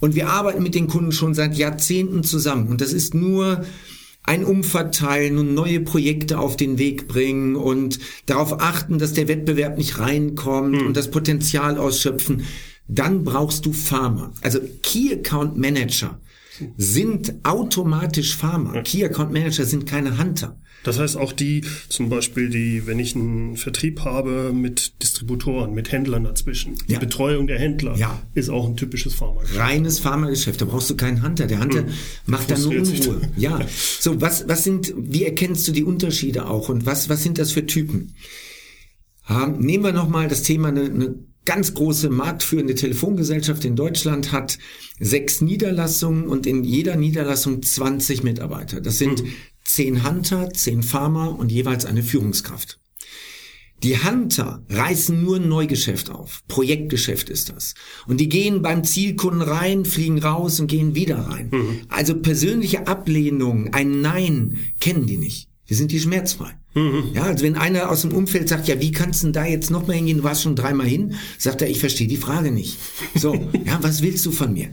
Und 0.00 0.14
wir 0.14 0.28
arbeiten 0.28 0.62
mit 0.62 0.74
den 0.74 0.88
Kunden 0.88 1.12
schon 1.12 1.34
seit 1.34 1.56
Jahrzehnten 1.56 2.24
zusammen. 2.24 2.68
Und 2.68 2.80
das 2.80 2.92
ist 2.92 3.14
nur 3.14 3.64
ein 4.22 4.44
Umverteilen 4.44 5.38
und 5.38 5.54
neue 5.54 5.80
Projekte 5.80 6.38
auf 6.38 6.56
den 6.56 6.78
Weg 6.78 7.08
bringen 7.08 7.56
und 7.56 7.98
darauf 8.26 8.60
achten, 8.60 8.98
dass 8.98 9.12
der 9.12 9.28
Wettbewerb 9.28 9.78
nicht 9.78 9.98
reinkommt 9.98 10.80
mhm. 10.80 10.86
und 10.86 10.96
das 10.96 11.10
Potenzial 11.10 11.78
ausschöpfen. 11.78 12.44
Dann 12.86 13.24
brauchst 13.24 13.66
du 13.66 13.72
Farmer. 13.72 14.32
Also 14.42 14.60
Key 14.82 15.12
Account 15.14 15.56
Manager 15.56 16.20
sind 16.76 17.34
automatisch 17.44 18.36
Farmer. 18.36 18.82
Key 18.82 19.04
Account 19.04 19.32
Manager 19.32 19.64
sind 19.64 19.86
keine 19.86 20.18
Hunter. 20.18 20.56
Das 20.82 20.98
heißt 20.98 21.16
auch 21.16 21.32
die, 21.32 21.62
zum 21.88 22.08
Beispiel 22.08 22.48
die, 22.48 22.86
wenn 22.86 22.98
ich 22.98 23.14
einen 23.14 23.56
Vertrieb 23.56 24.00
habe 24.00 24.52
mit 24.54 25.02
Distributoren, 25.02 25.74
mit 25.74 25.92
Händlern 25.92 26.24
dazwischen, 26.24 26.76
die 26.88 26.94
ja. 26.94 26.98
Betreuung 26.98 27.46
der 27.46 27.58
Händler 27.58 27.96
ja. 27.96 28.22
ist 28.34 28.48
auch 28.48 28.66
ein 28.66 28.76
typisches 28.76 29.14
Pharmageschäft. 29.14 29.60
Reines 29.60 29.98
Pharmageschäft, 29.98 30.60
da 30.60 30.64
brauchst 30.64 30.88
du 30.88 30.96
keinen 30.96 31.22
Hunter. 31.22 31.46
Der 31.46 31.60
Hunter 31.60 31.80
hm. 31.80 31.88
macht 32.26 32.50
da 32.50 32.58
nur 32.58 32.72
Unruhe. 32.72 33.20
Ja. 33.36 33.60
So, 34.00 34.20
was, 34.20 34.48
was 34.48 34.64
sind, 34.64 34.94
wie 34.96 35.24
erkennst 35.24 35.66
du 35.68 35.72
die 35.72 35.84
Unterschiede 35.84 36.46
auch 36.46 36.68
und 36.68 36.86
was, 36.86 37.08
was 37.08 37.22
sind 37.22 37.38
das 37.38 37.52
für 37.52 37.66
Typen? 37.66 38.14
Ähm, 39.28 39.58
nehmen 39.58 39.84
wir 39.84 39.92
nochmal 39.92 40.28
das 40.28 40.42
Thema 40.42 40.68
eine, 40.68 40.84
eine 40.84 41.14
ganz 41.44 41.74
große 41.74 42.10
marktführende 42.10 42.74
Telefongesellschaft 42.74 43.64
in 43.64 43.76
Deutschland 43.76 44.32
hat 44.32 44.58
sechs 44.98 45.40
Niederlassungen 45.40 46.28
und 46.28 46.46
in 46.46 46.64
jeder 46.64 46.96
Niederlassung 46.96 47.62
20 47.62 48.22
Mitarbeiter. 48.22 48.80
Das 48.80 48.98
sind 48.98 49.22
mhm. 49.22 49.32
Zehn 49.64 50.08
Hunter, 50.08 50.50
zehn 50.50 50.82
Farmer 50.82 51.38
und 51.38 51.50
jeweils 51.50 51.84
eine 51.84 52.02
Führungskraft. 52.02 52.78
Die 53.82 53.96
Hunter 53.96 54.62
reißen 54.68 55.22
nur 55.22 55.36
ein 55.36 55.48
Neugeschäft 55.48 56.10
auf. 56.10 56.42
Projektgeschäft 56.48 57.30
ist 57.30 57.48
das. 57.48 57.74
Und 58.06 58.20
die 58.20 58.28
gehen 58.28 58.60
beim 58.60 58.84
Zielkunden 58.84 59.40
rein, 59.40 59.86
fliegen 59.86 60.18
raus 60.18 60.60
und 60.60 60.66
gehen 60.66 60.94
wieder 60.94 61.18
rein. 61.18 61.48
Mhm. 61.50 61.80
Also 61.88 62.14
persönliche 62.16 62.86
Ablehnung, 62.86 63.72
ein 63.72 64.02
Nein 64.02 64.58
kennen 64.80 65.06
die 65.06 65.16
nicht. 65.16 65.48
Die 65.70 65.74
sind 65.74 65.92
die 65.92 66.00
schmerzfrei. 66.00 66.58
Mhm. 66.74 67.12
Ja, 67.14 67.22
also 67.22 67.44
wenn 67.44 67.56
einer 67.56 67.90
aus 67.90 68.02
dem 68.02 68.12
Umfeld 68.12 68.48
sagt, 68.48 68.68
ja, 68.68 68.80
wie 68.80 68.92
kannst 68.92 69.22
du 69.22 69.28
denn 69.28 69.32
da 69.32 69.46
jetzt 69.46 69.70
noch 69.70 69.86
mal 69.86 69.94
hingehen? 69.94 70.18
Du 70.18 70.24
warst 70.24 70.42
schon 70.42 70.56
dreimal 70.56 70.86
hin, 70.86 71.14
sagt 71.38 71.62
er, 71.62 71.70
ich 71.70 71.80
verstehe 71.80 72.08
die 72.08 72.16
Frage 72.16 72.50
nicht. 72.50 72.76
So, 73.14 73.34
ja, 73.64 73.78
was 73.80 74.02
willst 74.02 74.26
du 74.26 74.32
von 74.32 74.52
mir? 74.52 74.68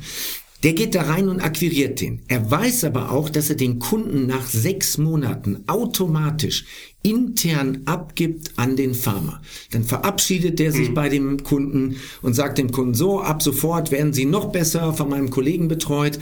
Der 0.64 0.74
geht 0.74 0.96
da 0.96 1.04
rein 1.04 1.30
und 1.30 1.40
akquiriert 1.40 2.02
den. 2.02 2.24
Er 2.28 2.50
weiß 2.50 2.84
aber 2.86 3.12
auch, 3.12 3.30
dass 3.30 3.50
er 3.50 3.56
den 3.56 3.78
Kunden 3.78 4.26
nach 4.26 4.48
sechs 4.48 4.98
Monaten 4.98 5.64
automatisch 5.68 6.66
intern 7.04 7.84
abgibt 7.86 8.58
an 8.58 8.76
den 8.76 8.96
Farmer. 8.96 9.42
Dann 9.72 9.84
verabschiedet 9.84 10.60
er 10.60 10.72
sich 10.72 10.90
mhm. 10.90 10.94
bei 10.96 11.10
dem 11.10 11.44
Kunden 11.44 11.98
und 12.22 12.34
sagt 12.34 12.58
dem 12.58 12.72
Kunden 12.72 12.96
so, 12.96 13.22
ab 13.22 13.44
sofort 13.44 13.92
werden 13.92 14.14
Sie 14.14 14.26
noch 14.26 14.52
besser 14.52 14.94
von 14.94 15.10
meinem 15.10 15.30
Kollegen 15.30 15.68
betreut. 15.68 16.18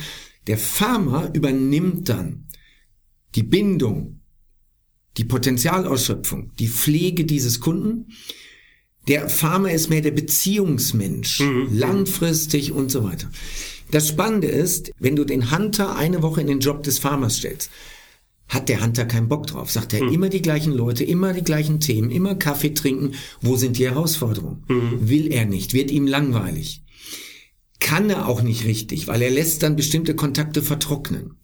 Der 0.48 0.58
Farmer 0.58 1.32
übernimmt 1.34 2.10
dann 2.10 2.48
die 3.36 3.44
Bindung 3.44 4.20
die 5.18 5.24
Potenzialausschöpfung, 5.24 6.52
die 6.60 6.68
Pflege 6.68 7.26
dieses 7.26 7.60
Kunden. 7.60 8.12
Der 9.08 9.30
Farmer 9.30 9.72
ist 9.72 9.90
mehr 9.90 10.02
der 10.02 10.12
Beziehungsmensch, 10.12 11.42
mhm. 11.42 11.70
langfristig 11.72 12.72
und 12.72 12.90
so 12.90 13.04
weiter. 13.04 13.30
Das 13.92 14.08
Spannende 14.08 14.48
ist, 14.48 14.92
wenn 15.00 15.16
du 15.16 15.26
den 15.26 15.52
Hunter 15.52 15.96
eine 15.96 16.24
Woche 16.24 16.42
in 16.42 16.48
den 16.48 16.60
Job 16.60 16.84
des 16.84 17.00
Farmers 17.00 17.38
stellst, 17.38 17.70
hat 18.48 18.70
der 18.70 18.82
Hunter 18.82 19.06
keinen 19.06 19.28
Bock 19.28 19.48
drauf. 19.48 19.72
Sagt 19.72 19.94
er, 19.94 20.04
mhm. 20.04 20.14
immer 20.14 20.30
die 20.30 20.42
gleichen 20.42 20.72
Leute, 20.72 21.04
immer 21.04 21.34
die 21.34 21.44
gleichen 21.44 21.80
Themen, 21.80 22.12
immer 22.12 22.36
Kaffee 22.36 22.74
trinken. 22.74 23.14
Wo 23.42 23.56
sind 23.56 23.78
die 23.78 23.86
Herausforderungen? 23.86 24.64
Mhm. 24.68 25.10
Will 25.10 25.32
er 25.32 25.46
nicht, 25.46 25.74
wird 25.74 25.92
ihm 25.92 26.08
langweilig. 26.08 26.82
Kann 27.80 28.10
er 28.10 28.28
auch 28.28 28.42
nicht 28.42 28.66
richtig, 28.66 29.08
weil 29.08 29.22
er 29.22 29.32
lässt 29.32 29.62
dann 29.62 29.76
bestimmte 29.76 30.16
Kontakte 30.16 30.62
vertrocknen. 30.62 31.38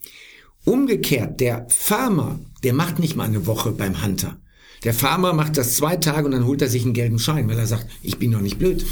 Umgekehrt, 0.64 1.40
der 1.40 1.66
Farmer, 1.68 2.38
der 2.62 2.72
macht 2.72 2.98
nicht 2.98 3.16
mal 3.16 3.24
eine 3.24 3.46
Woche 3.46 3.72
beim 3.72 4.04
Hunter. 4.04 4.40
Der 4.84 4.94
Farmer 4.94 5.32
macht 5.32 5.56
das 5.56 5.74
zwei 5.76 5.96
Tage 5.96 6.26
und 6.26 6.32
dann 6.32 6.46
holt 6.46 6.60
er 6.60 6.68
sich 6.68 6.84
einen 6.84 6.92
gelben 6.92 7.18
Schein, 7.18 7.48
weil 7.48 7.58
er 7.58 7.66
sagt, 7.66 7.86
ich 8.02 8.18
bin 8.18 8.32
doch 8.32 8.40
nicht 8.40 8.58
blöd. 8.58 8.84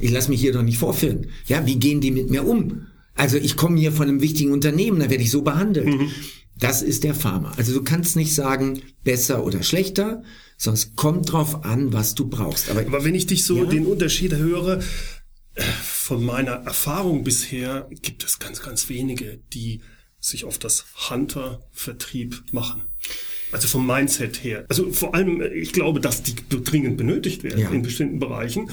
Ich 0.00 0.10
lass 0.10 0.28
mich 0.28 0.40
hier 0.40 0.52
doch 0.52 0.62
nicht 0.62 0.78
vorführen. 0.78 1.28
Ja, 1.46 1.64
wie 1.66 1.76
gehen 1.76 2.00
die 2.00 2.10
mit 2.10 2.30
mir 2.30 2.46
um? 2.46 2.86
Also 3.14 3.36
ich 3.36 3.56
komme 3.56 3.78
hier 3.78 3.92
von 3.92 4.08
einem 4.08 4.20
wichtigen 4.20 4.52
Unternehmen, 4.52 5.00
da 5.00 5.10
werde 5.10 5.22
ich 5.22 5.30
so 5.30 5.42
behandelt. 5.42 5.86
Mhm. 5.86 6.10
Das 6.58 6.82
ist 6.82 7.04
der 7.04 7.14
Farmer. 7.14 7.52
Also 7.56 7.72
du 7.72 7.82
kannst 7.82 8.16
nicht 8.16 8.34
sagen, 8.34 8.82
besser 9.04 9.44
oder 9.44 9.62
schlechter, 9.62 10.22
sondern 10.56 10.82
es 10.82 10.96
kommt 10.96 11.32
drauf 11.32 11.64
an, 11.64 11.92
was 11.92 12.14
du 12.14 12.28
brauchst. 12.28 12.70
Aber, 12.70 12.80
Aber 12.80 13.04
wenn 13.04 13.14
ich 13.14 13.26
dich 13.26 13.44
so 13.44 13.58
ja? 13.58 13.64
den 13.64 13.86
Unterschied 13.86 14.34
höre, 14.34 14.80
äh, 15.54 15.62
von 15.62 16.24
meiner 16.24 16.52
Erfahrung 16.52 17.24
bisher 17.24 17.88
gibt 18.02 18.24
es 18.24 18.38
ganz, 18.38 18.62
ganz 18.62 18.88
wenige, 18.88 19.40
die 19.52 19.80
sich 20.20 20.44
auf 20.44 20.58
das 20.58 20.84
Hunter-Vertrieb 21.10 22.42
machen. 22.52 22.82
Also 23.52 23.68
vom 23.68 23.86
Mindset 23.86 24.44
her. 24.44 24.64
Also 24.68 24.90
vor 24.92 25.14
allem, 25.14 25.42
ich 25.42 25.72
glaube, 25.72 26.00
dass 26.00 26.22
die 26.22 26.34
dringend 26.48 26.96
benötigt 26.96 27.42
werden 27.42 27.60
ja. 27.60 27.70
in 27.70 27.82
bestimmten 27.82 28.18
Bereichen. 28.18 28.70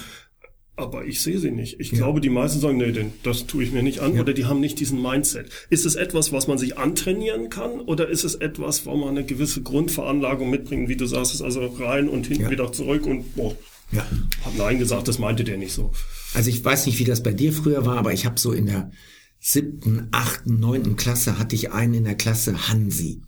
Aber 0.78 1.06
ich 1.06 1.22
sehe 1.22 1.40
sie 1.40 1.52
nicht. 1.52 1.80
Ich 1.80 1.92
ja. 1.92 2.00
glaube, 2.00 2.20
die 2.20 2.30
meisten 2.30 2.60
sagen, 2.60 2.78
nee, 2.78 2.92
denn 2.92 3.14
das 3.24 3.48
tue 3.48 3.64
ich 3.64 3.72
mir 3.72 3.82
nicht 3.82 4.00
an 4.00 4.16
ja. 4.16 4.22
oder 4.22 4.34
die 4.34 4.46
haben 4.46 4.60
nicht 4.60 4.78
diesen 4.80 5.02
Mindset. 5.02 5.50
Ist 5.70 5.86
es 5.86 5.96
etwas, 5.96 6.34
was 6.34 6.48
man 6.48 6.58
sich 6.58 6.78
antrainieren 6.78 7.50
kann 7.50 7.80
oder 7.80 8.10
ist 8.10 8.26
es 8.26 8.36
etwas, 8.36 8.86
wo 8.86 8.96
man 8.98 9.10
eine 9.10 9.26
gewisse 9.26 9.62
Grundveranlagung 9.62 10.50
mitbringt, 10.50 10.90
wie 10.90 10.98
du 10.98 11.06
sagst, 11.06 11.34
ist 11.34 11.42
also 11.42 11.66
rein 11.66 12.10
und 12.10 12.28
hinten 12.28 12.44
ja. 12.44 12.50
wieder 12.50 12.74
zurück 12.74 13.06
und 13.06 13.36
boah, 13.36 13.56
ja. 13.94 14.06
hat 14.44 14.58
Nein 14.58 14.78
gesagt, 14.78 15.08
das 15.08 15.18
meinte 15.18 15.46
der 15.46 15.58
nicht 15.58 15.72
so. 15.72 15.94
Also 16.34 16.50
ich 16.50 16.64
weiß 16.64 16.88
nicht, 16.88 17.00
wie 17.00 17.06
das 17.06 17.24
bei 17.24 17.32
dir 17.32 17.54
früher 17.54 17.86
war, 17.86 17.98
aber 17.98 18.12
ich 18.12 18.26
habe 18.26 18.38
so 18.38 18.52
in 18.52 18.66
der 18.66 18.92
siebten, 19.40 20.10
achten, 20.12 20.60
neunten 20.60 20.98
Klasse 20.98 21.40
hatte 21.40 21.56
ich 21.56 21.72
einen 21.72 21.94
in 21.94 22.04
der 22.04 22.16
Klasse, 22.16 22.68
Hansi. 22.68 23.22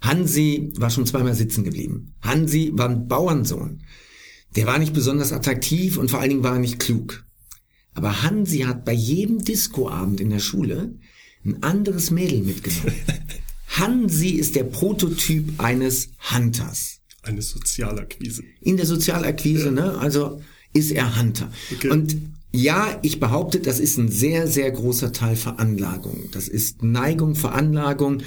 Hansi 0.00 0.72
war 0.76 0.90
schon 0.90 1.06
zweimal 1.06 1.34
sitzen 1.34 1.64
geblieben. 1.64 2.14
Hansi 2.22 2.72
war 2.74 2.88
ein 2.88 3.06
Bauernsohn. 3.08 3.82
Der 4.56 4.66
war 4.66 4.78
nicht 4.78 4.94
besonders 4.94 5.32
attraktiv 5.32 5.96
und 5.96 6.10
vor 6.10 6.20
allen 6.20 6.30
Dingen 6.30 6.42
war 6.42 6.54
er 6.54 6.58
nicht 6.58 6.78
klug. 6.78 7.24
Aber 7.94 8.22
Hansi 8.22 8.60
hat 8.60 8.84
bei 8.84 8.92
jedem 8.92 9.44
Discoabend 9.44 10.20
in 10.20 10.30
der 10.30 10.38
Schule 10.38 10.94
ein 11.44 11.62
anderes 11.62 12.10
Mädel 12.10 12.42
mitgenommen. 12.42 12.94
Hansi 13.68 14.30
ist 14.30 14.56
der 14.56 14.64
Prototyp 14.64 15.60
eines 15.60 16.10
Hunters. 16.32 17.00
Eine 17.22 17.42
Sozialakquise. 17.42 18.42
In 18.60 18.76
der 18.76 18.86
Sozialakquise, 18.86 19.66
ja. 19.66 19.70
ne? 19.70 19.98
Also 19.98 20.42
ist 20.72 20.90
er 20.90 21.18
Hunter. 21.18 21.52
Okay. 21.72 21.90
Und 21.90 22.16
ja, 22.52 22.98
ich 23.02 23.20
behaupte, 23.20 23.60
das 23.60 23.78
ist 23.78 23.96
ein 23.96 24.08
sehr, 24.08 24.48
sehr 24.48 24.70
großer 24.72 25.12
Teil 25.12 25.36
Veranlagung. 25.36 26.30
Das 26.32 26.48
ist 26.48 26.82
Neigung, 26.82 27.36
Veranlagung. 27.36 28.22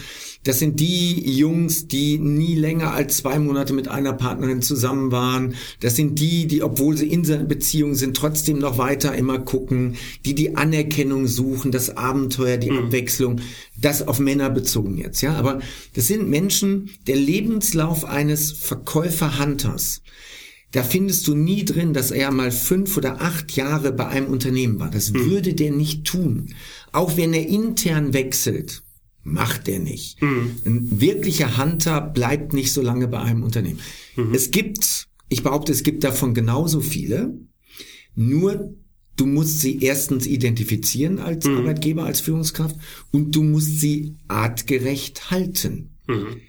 Das 0.45 0.59
sind 0.59 0.79
die 0.79 1.29
Jungs, 1.37 1.87
die 1.87 2.17
nie 2.19 2.55
länger 2.55 2.93
als 2.93 3.17
zwei 3.17 3.37
Monate 3.37 3.73
mit 3.73 3.89
einer 3.89 4.13
Partnerin 4.13 4.61
zusammen 4.61 5.11
waren. 5.11 5.55
Das 5.81 5.97
sind 5.97 6.19
die, 6.19 6.47
die, 6.47 6.63
obwohl 6.63 6.97
sie 6.97 7.07
in 7.07 7.25
seiner 7.25 7.43
Beziehung 7.43 7.95
sind, 7.95 8.15
trotzdem 8.15 8.59
noch 8.59 8.77
weiter 8.77 9.13
immer 9.13 9.39
gucken, 9.39 9.95
die 10.25 10.35
die 10.35 10.55
Anerkennung 10.55 11.27
suchen, 11.27 11.71
das 11.71 11.97
Abenteuer, 11.97 12.57
die 12.57 12.71
mhm. 12.71 12.85
Abwechslung. 12.85 13.41
Das 13.79 14.07
auf 14.07 14.19
Männer 14.19 14.49
bezogen 14.49 14.97
jetzt, 14.97 15.21
ja. 15.21 15.33
Aber 15.35 15.59
das 15.95 16.07
sind 16.07 16.29
Menschen, 16.29 16.91
der 17.07 17.17
Lebenslauf 17.17 18.05
eines 18.05 18.53
Verkäuferhunters 18.53 20.01
da 20.73 20.81
findest 20.83 21.27
du 21.27 21.35
nie 21.35 21.65
drin, 21.65 21.93
dass 21.93 22.09
er 22.09 22.31
mal 22.31 22.51
fünf 22.51 22.97
oder 22.97 23.21
acht 23.21 23.55
Jahre 23.55 23.93
bei 23.93 24.07
einem 24.07 24.27
Unternehmen 24.27 24.79
war. 24.79 24.89
Das 24.89 25.11
mhm. 25.11 25.29
würde 25.29 25.53
der 25.53 25.71
nicht 25.71 26.03
tun. 26.03 26.55
Auch 26.91 27.15
wenn 27.15 27.31
er 27.33 27.47
intern 27.47 28.13
wechselt, 28.13 28.81
macht 29.23 29.67
er 29.67 29.77
nicht. 29.77 30.19
Mhm. 30.21 30.55
Ein 30.65 30.99
wirklicher 30.99 31.59
Hunter 31.59 32.01
bleibt 32.01 32.53
nicht 32.53 32.73
so 32.73 32.81
lange 32.81 33.07
bei 33.07 33.19
einem 33.19 33.43
Unternehmen. 33.43 33.79
Mhm. 34.15 34.33
Es 34.33 34.49
gibt, 34.49 35.07
ich 35.29 35.43
behaupte, 35.43 35.71
es 35.71 35.83
gibt 35.83 36.03
davon 36.03 36.33
genauso 36.33 36.81
viele. 36.81 37.37
Nur 38.15 38.73
du 39.15 39.27
musst 39.27 39.61
sie 39.61 39.79
erstens 39.79 40.25
identifizieren 40.25 41.19
als 41.19 41.45
mhm. 41.45 41.57
Arbeitgeber, 41.57 42.05
als 42.05 42.19
Führungskraft 42.19 42.75
und 43.11 43.35
du 43.35 43.43
musst 43.43 43.79
sie 43.79 44.17
artgerecht 44.27 45.29
halten. 45.29 45.91
Mhm. 46.07 46.41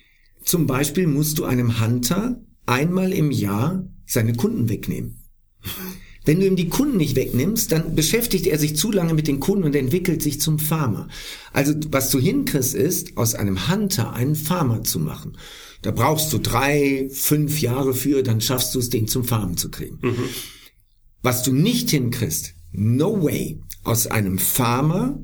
Zum 0.43 0.67
Beispiel 0.67 1.07
musst 1.07 1.39
du 1.39 1.45
einem 1.45 1.79
Hunter 1.79 2.43
einmal 2.65 3.13
im 3.13 3.31
Jahr 3.31 3.87
seine 4.07 4.35
Kunden 4.35 4.69
wegnehmen. 4.69 5.21
Wenn 6.25 6.41
du 6.41 6.47
ihm 6.47 6.57
die 6.57 6.69
Kunden 6.69 6.97
nicht 6.97 7.17
wegnimmst, 7.17 7.71
dann 7.71 7.95
beschäftigt 7.95 8.47
er 8.47 8.59
sich 8.59 8.77
zu 8.77 8.91
lange 8.91 9.13
mit 9.13 9.27
den 9.27 9.41
Kunden 9.41 9.65
und 9.65 9.77
entwickelt 9.77 10.23
sich 10.23 10.41
zum 10.41 10.59
Farmer. 10.59 11.09
Also 11.53 11.75
was 11.91 12.11
du 12.11 12.19
hinkriegst, 12.19 12.75
ist, 12.75 13.17
aus 13.17 13.35
einem 13.35 13.69
Hunter 13.71 14.15
einen 14.15 14.35
Farmer 14.35 14.83
zu 14.85 14.99
machen. 14.99 15.37
Da 15.83 15.91
brauchst 15.91 16.33
du 16.33 16.39
drei, 16.39 17.09
fünf 17.13 17.61
Jahre 17.61 17.93
für, 17.93 18.23
dann 18.23 18.41
schaffst 18.41 18.75
du 18.75 18.79
es, 18.79 18.89
den 18.89 19.07
zum 19.07 19.25
Farmen 19.25 19.59
zu 19.59 19.71
kriegen. 19.71 19.99
Mhm. 20.01 20.25
Was 21.21 21.43
du 21.43 21.53
nicht 21.53 21.91
hinkriegst, 21.91 22.55
no 22.73 23.23
way, 23.23 23.61
aus 23.83 24.07
einem 24.07 24.39
Farmer 24.39 25.23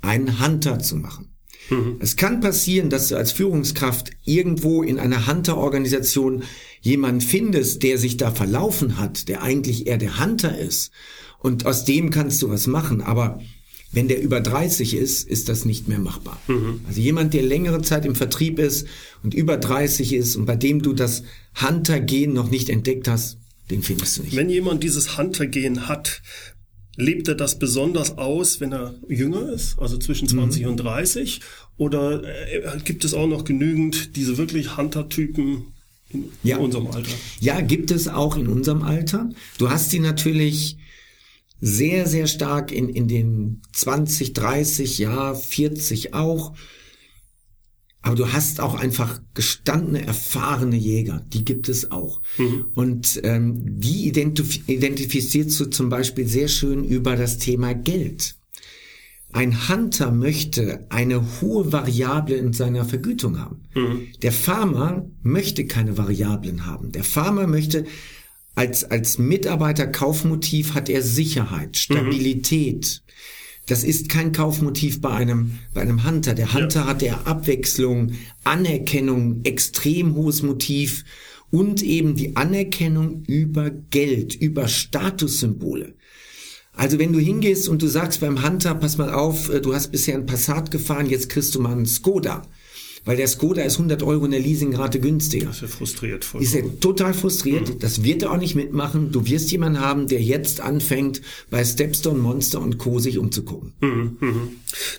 einen 0.00 0.42
Hunter 0.42 0.78
zu 0.78 0.96
machen. 0.96 1.34
Mhm. 1.68 1.96
Es 2.00 2.16
kann 2.16 2.40
passieren, 2.40 2.88
dass 2.88 3.08
du 3.08 3.16
als 3.16 3.32
Führungskraft 3.32 4.12
irgendwo 4.24 4.82
in 4.82 4.98
einer 4.98 5.26
Hunter-Organisation 5.26 6.44
jemand 6.80 7.24
findest, 7.24 7.82
der 7.82 7.98
sich 7.98 8.16
da 8.16 8.30
verlaufen 8.30 8.98
hat, 8.98 9.28
der 9.28 9.42
eigentlich 9.42 9.86
eher 9.86 9.98
der 9.98 10.20
Hunter 10.24 10.56
ist, 10.56 10.90
und 11.40 11.66
aus 11.66 11.84
dem 11.84 12.10
kannst 12.10 12.42
du 12.42 12.50
was 12.50 12.66
machen, 12.66 13.00
aber 13.00 13.40
wenn 13.90 14.08
der 14.08 14.20
über 14.20 14.40
30 14.40 14.94
ist, 14.94 15.26
ist 15.26 15.48
das 15.48 15.64
nicht 15.64 15.88
mehr 15.88 15.98
machbar. 15.98 16.38
Mhm. 16.46 16.80
Also 16.86 17.00
jemand, 17.00 17.32
der 17.32 17.42
längere 17.42 17.80
Zeit 17.80 18.04
im 18.04 18.14
Vertrieb 18.14 18.58
ist 18.58 18.86
und 19.22 19.34
über 19.34 19.56
30 19.56 20.12
ist 20.12 20.36
und 20.36 20.44
bei 20.44 20.56
dem 20.56 20.82
du 20.82 20.92
das 20.92 21.22
Hunter-Gen 21.60 22.32
noch 22.32 22.50
nicht 22.50 22.68
entdeckt 22.68 23.08
hast, 23.08 23.38
den 23.70 23.82
findest 23.82 24.18
du 24.18 24.22
nicht. 24.22 24.36
Wenn 24.36 24.50
jemand 24.50 24.82
dieses 24.82 25.16
Hunter-Gen 25.16 25.88
hat, 25.88 26.22
lebt 26.96 27.28
er 27.28 27.34
das 27.34 27.58
besonders 27.58 28.18
aus, 28.18 28.60
wenn 28.60 28.72
er 28.72 28.94
jünger 29.08 29.52
ist, 29.52 29.78
also 29.78 29.96
zwischen 29.96 30.28
20 30.28 30.64
mhm. 30.64 30.70
und 30.70 30.76
30? 30.78 31.40
Oder 31.78 32.24
äh, 32.24 32.78
gibt 32.84 33.04
es 33.04 33.14
auch 33.14 33.28
noch 33.28 33.44
genügend 33.44 34.16
diese 34.16 34.36
wirklich 34.36 34.76
Hunter-Typen, 34.76 35.72
in, 36.10 36.30
ja. 36.42 36.58
unserem 36.58 36.88
Alter. 36.88 37.12
Ja, 37.40 37.60
gibt 37.60 37.90
es 37.90 38.08
auch 38.08 38.36
in 38.36 38.46
unserem 38.46 38.82
Alter. 38.82 39.30
Du 39.58 39.70
hast 39.70 39.90
sie 39.90 40.00
natürlich 40.00 40.78
sehr, 41.60 42.06
sehr 42.06 42.26
stark 42.26 42.72
in, 42.72 42.88
in 42.88 43.08
den 43.08 43.62
20, 43.72 44.32
30, 44.32 44.98
ja, 44.98 45.34
40 45.34 46.14
auch. 46.14 46.54
Aber 48.00 48.14
du 48.14 48.32
hast 48.32 48.60
auch 48.60 48.74
einfach 48.74 49.20
gestandene, 49.34 50.06
erfahrene 50.06 50.76
Jäger, 50.76 51.24
die 51.32 51.44
gibt 51.44 51.68
es 51.68 51.90
auch. 51.90 52.22
Mhm. 52.38 52.66
Und 52.74 53.20
ähm, 53.24 53.80
die 53.80 54.06
identif 54.06 54.68
identifizierst 54.68 55.58
du 55.58 55.66
zum 55.66 55.88
Beispiel 55.88 56.26
sehr 56.26 56.48
schön 56.48 56.84
über 56.84 57.16
das 57.16 57.38
Thema 57.38 57.74
Geld. 57.74 58.37
Ein 59.32 59.68
Hunter 59.68 60.10
möchte 60.10 60.86
eine 60.88 61.40
hohe 61.40 61.70
Variable 61.70 62.36
in 62.36 62.52
seiner 62.52 62.84
Vergütung 62.84 63.38
haben. 63.38 63.62
Mhm. 63.74 64.06
Der 64.22 64.32
Farmer 64.32 65.06
möchte 65.22 65.66
keine 65.66 65.98
Variablen 65.98 66.64
haben. 66.64 66.92
Der 66.92 67.04
Farmer 67.04 67.46
möchte 67.46 67.84
als, 68.54 68.84
als 68.84 69.18
Mitarbeiter 69.18 69.86
Kaufmotiv 69.86 70.74
hat 70.74 70.88
er 70.88 71.02
Sicherheit, 71.02 71.76
Stabilität. 71.76 73.02
Mhm. 73.04 73.12
Das 73.66 73.84
ist 73.84 74.08
kein 74.08 74.32
Kaufmotiv 74.32 75.02
bei 75.02 75.10
einem, 75.10 75.58
bei 75.74 75.82
einem 75.82 76.04
Hunter. 76.04 76.32
Der 76.32 76.54
Hunter 76.54 76.80
ja. 76.80 76.86
hat 76.86 77.02
der 77.02 77.26
Abwechslung, 77.26 78.12
Anerkennung, 78.44 79.42
extrem 79.44 80.14
hohes 80.14 80.42
Motiv 80.42 81.04
und 81.50 81.82
eben 81.82 82.16
die 82.16 82.34
Anerkennung 82.34 83.24
über 83.26 83.70
Geld, 83.70 84.34
über 84.34 84.68
Statussymbole. 84.68 85.94
Also 86.78 86.98
wenn 86.98 87.12
du 87.12 87.18
hingehst 87.18 87.68
und 87.68 87.82
du 87.82 87.88
sagst 87.88 88.20
beim 88.20 88.42
Hunter, 88.42 88.74
pass 88.74 88.98
mal 88.98 89.12
auf, 89.12 89.50
äh, 89.50 89.60
du 89.60 89.74
hast 89.74 89.90
bisher 89.90 90.14
ein 90.14 90.26
Passat 90.26 90.70
gefahren, 90.70 91.06
jetzt 91.06 91.28
kriegst 91.28 91.54
du 91.54 91.60
mal 91.60 91.72
einen 91.72 91.86
Skoda 91.86 92.42
weil 93.08 93.16
der 93.16 93.26
Skoda 93.26 93.62
ist 93.62 93.76
100 93.76 94.02
Euro 94.02 94.26
in 94.26 94.32
der 94.32 94.40
Leasingrate 94.40 95.00
günstiger. 95.00 95.48
Ist 95.48 95.62
er 95.62 95.68
frustriert. 95.68 96.26
Vollkommen. 96.26 96.44
Ist 96.44 96.54
er 96.54 96.80
total 96.80 97.14
frustriert. 97.14 97.66
Mhm. 97.66 97.78
Das 97.78 98.04
wird 98.04 98.22
er 98.22 98.32
auch 98.32 98.36
nicht 98.36 98.54
mitmachen. 98.54 99.12
Du 99.12 99.26
wirst 99.26 99.50
jemanden 99.50 99.80
haben, 99.80 100.08
der 100.08 100.20
jetzt 100.20 100.60
anfängt, 100.60 101.22
bei 101.48 101.64
Stepstone, 101.64 102.18
Monster 102.18 102.60
und 102.60 102.76
Co. 102.76 102.98
sich 102.98 103.16
umzugucken. 103.16 103.72
Mhm, 103.80 104.16
mhm. 104.20 104.50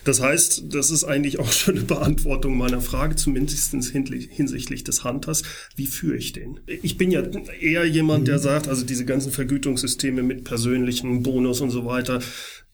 Das 0.04 0.20
heißt, 0.20 0.64
das 0.74 0.90
ist 0.90 1.04
eigentlich 1.04 1.38
auch 1.38 1.52
schon 1.52 1.76
eine 1.76 1.84
Beantwortung 1.84 2.56
meiner 2.56 2.80
Frage, 2.80 3.16
zumindest 3.16 3.72
hinsichtlich 3.72 4.84
des 4.84 5.04
Hunters. 5.04 5.42
Wie 5.76 5.86
führe 5.86 6.16
ich 6.16 6.32
den? 6.32 6.60
Ich 6.66 6.96
bin 6.96 7.10
ja 7.10 7.22
eher 7.60 7.84
jemand, 7.84 8.28
der 8.28 8.38
mhm. 8.38 8.42
sagt, 8.42 8.68
also 8.68 8.84
diese 8.84 9.04
ganzen 9.04 9.30
Vergütungssysteme 9.32 10.22
mit 10.22 10.44
persönlichen 10.44 11.22
Bonus 11.22 11.60
und 11.60 11.70
so 11.70 11.84
weiter, 11.84 12.20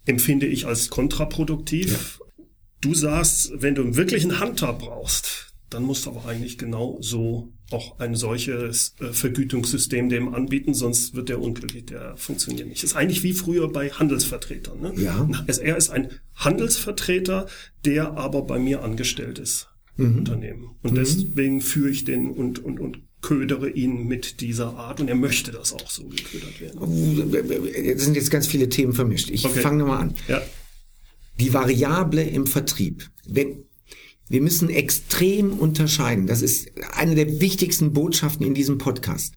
empfinde 0.04 0.46
ich 0.46 0.66
als 0.66 0.88
kontraproduktiv. 0.88 1.92
Ja. 1.92 2.44
Du 2.80 2.94
sagst, 2.94 3.52
wenn 3.54 3.74
du 3.74 3.82
einen 3.82 3.96
wirklichen 3.96 4.40
Hunter 4.40 4.72
brauchst, 4.72 5.52
dann 5.70 5.82
musst 5.82 6.06
du 6.06 6.10
aber 6.10 6.26
eigentlich 6.26 6.58
genau 6.58 6.98
so 7.00 7.52
auch 7.70 7.98
ein 7.98 8.14
solches 8.14 8.94
äh, 9.00 9.12
Vergütungssystem 9.12 10.08
dem 10.08 10.34
anbieten, 10.34 10.74
sonst 10.74 11.14
wird 11.14 11.28
der 11.28 11.40
unglücklich, 11.40 11.86
der 11.86 12.16
funktioniert 12.16 12.68
nicht. 12.68 12.82
Das 12.82 12.90
ist 12.90 12.96
eigentlich 12.96 13.22
wie 13.22 13.32
früher 13.32 13.68
bei 13.68 13.90
Handelsvertretern. 13.90 14.80
Ne? 14.80 14.92
Ja. 14.96 15.28
Er 15.46 15.76
ist 15.76 15.90
ein 15.90 16.10
Handelsvertreter, 16.34 17.46
der 17.84 18.16
aber 18.16 18.42
bei 18.42 18.58
mir 18.58 18.82
angestellt 18.82 19.38
ist 19.38 19.68
im 19.96 20.12
mhm. 20.12 20.18
Unternehmen. 20.18 20.76
Und 20.82 20.92
mhm. 20.92 20.96
deswegen 20.96 21.60
führe 21.60 21.90
ich 21.90 22.04
den 22.04 22.30
und, 22.30 22.64
und, 22.64 22.78
und 22.78 22.98
ködere 23.20 23.70
ihn 23.70 24.06
mit 24.06 24.40
dieser 24.40 24.76
Art 24.76 25.00
und 25.00 25.08
er 25.08 25.16
möchte 25.16 25.50
das 25.50 25.72
auch 25.72 25.90
so 25.90 26.04
geködert 26.04 26.60
werden. 26.60 26.78
Oh, 26.78 27.92
das 27.94 28.04
sind 28.04 28.14
jetzt 28.14 28.30
ganz 28.30 28.46
viele 28.46 28.68
Themen 28.68 28.92
vermischt. 28.92 29.30
Ich 29.30 29.44
okay. 29.44 29.60
fange 29.60 29.78
nochmal 29.78 30.02
an. 30.02 30.14
Ja 30.28 30.42
die 31.40 31.52
Variable 31.52 32.22
im 32.22 32.46
Vertrieb. 32.46 33.08
Wenn, 33.26 33.64
wir 34.28 34.40
müssen 34.40 34.70
extrem 34.70 35.52
unterscheiden. 35.52 36.26
Das 36.26 36.42
ist 36.42 36.68
eine 36.92 37.14
der 37.14 37.40
wichtigsten 37.40 37.92
Botschaften 37.92 38.46
in 38.46 38.54
diesem 38.54 38.78
Podcast. 38.78 39.34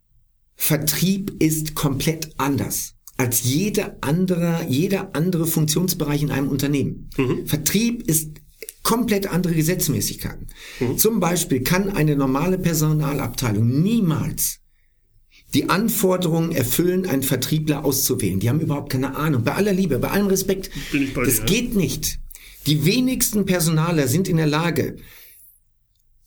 Vertrieb 0.56 1.42
ist 1.42 1.76
komplett 1.76 2.32
anders 2.38 2.96
als 3.20 3.44
jeder 3.44 3.98
andere, 4.00 4.66
jeder 4.70 5.14
andere 5.14 5.46
Funktionsbereich 5.46 6.22
in 6.22 6.32
einem 6.32 6.48
Unternehmen. 6.48 7.10
Mhm. 7.18 7.46
Vertrieb 7.48 8.08
ist 8.08 8.38
komplett 8.82 9.28
andere 9.28 9.54
Gesetzmäßigkeiten. 9.54 10.48
Mhm. 10.80 10.98
Zum 10.98 11.20
Beispiel 11.20 11.62
kann 11.62 11.90
eine 11.90 12.16
normale 12.16 12.58
Personalabteilung 12.58 13.82
niemals 13.82 14.60
die 15.54 15.70
Anforderungen 15.70 16.52
erfüllen, 16.52 17.08
einen 17.08 17.24
Vertriebler 17.24 17.84
auszuwählen. 17.84 18.40
Die 18.40 18.50
haben 18.50 18.60
überhaupt 18.60 18.92
keine 18.92 19.16
Ahnung. 19.16 19.44
Bei 19.44 19.56
aller 19.56 19.74
Liebe, 19.74 19.98
bei 20.00 20.10
allem 20.10 20.28
Respekt. 20.28 20.70
Bin 20.92 21.04
ich 21.04 21.14
bei 21.14 21.26
das 21.26 21.40
dir, 21.40 21.46
geht 21.46 21.76
nicht. 21.76 22.20
Die 22.68 22.86
wenigsten 22.86 23.46
Personaler 23.46 24.08
sind 24.08 24.28
in 24.28 24.38
der 24.38 24.48
Lage, 24.48 24.98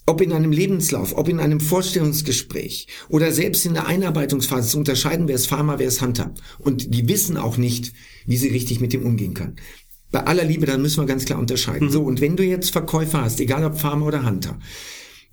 ob 0.06 0.20
in 0.20 0.32
einem 0.32 0.50
Lebenslauf, 0.50 1.16
ob 1.16 1.28
in 1.28 1.38
einem 1.38 1.60
Vorstellungsgespräch 1.60 2.88
oder 3.08 3.30
selbst 3.32 3.64
in 3.64 3.74
der 3.74 3.86
Einarbeitungsphase 3.86 4.70
zu 4.70 4.78
unterscheiden, 4.78 5.28
wer 5.28 5.36
ist 5.36 5.46
Farmer, 5.46 5.78
wer 5.78 5.88
ist 5.88 6.02
Hunter. 6.02 6.34
Und 6.58 6.92
die 6.94 7.08
wissen 7.08 7.36
auch 7.36 7.56
nicht, 7.56 7.92
wie 8.26 8.36
sie 8.36 8.48
richtig 8.48 8.80
mit 8.80 8.92
dem 8.92 9.04
umgehen 9.04 9.34
können. 9.34 9.56
Bei 10.10 10.24
aller 10.24 10.44
Liebe, 10.44 10.66
dann 10.66 10.82
müssen 10.82 11.00
wir 11.00 11.06
ganz 11.06 11.24
klar 11.24 11.38
unterscheiden. 11.38 11.88
Mhm. 11.88 11.92
So, 11.92 12.02
und 12.02 12.20
wenn 12.20 12.36
du 12.36 12.44
jetzt 12.44 12.70
Verkäufer 12.70 13.22
hast, 13.22 13.40
egal 13.40 13.64
ob 13.64 13.78
Farmer 13.78 14.06
oder 14.06 14.26
Hunter, 14.26 14.58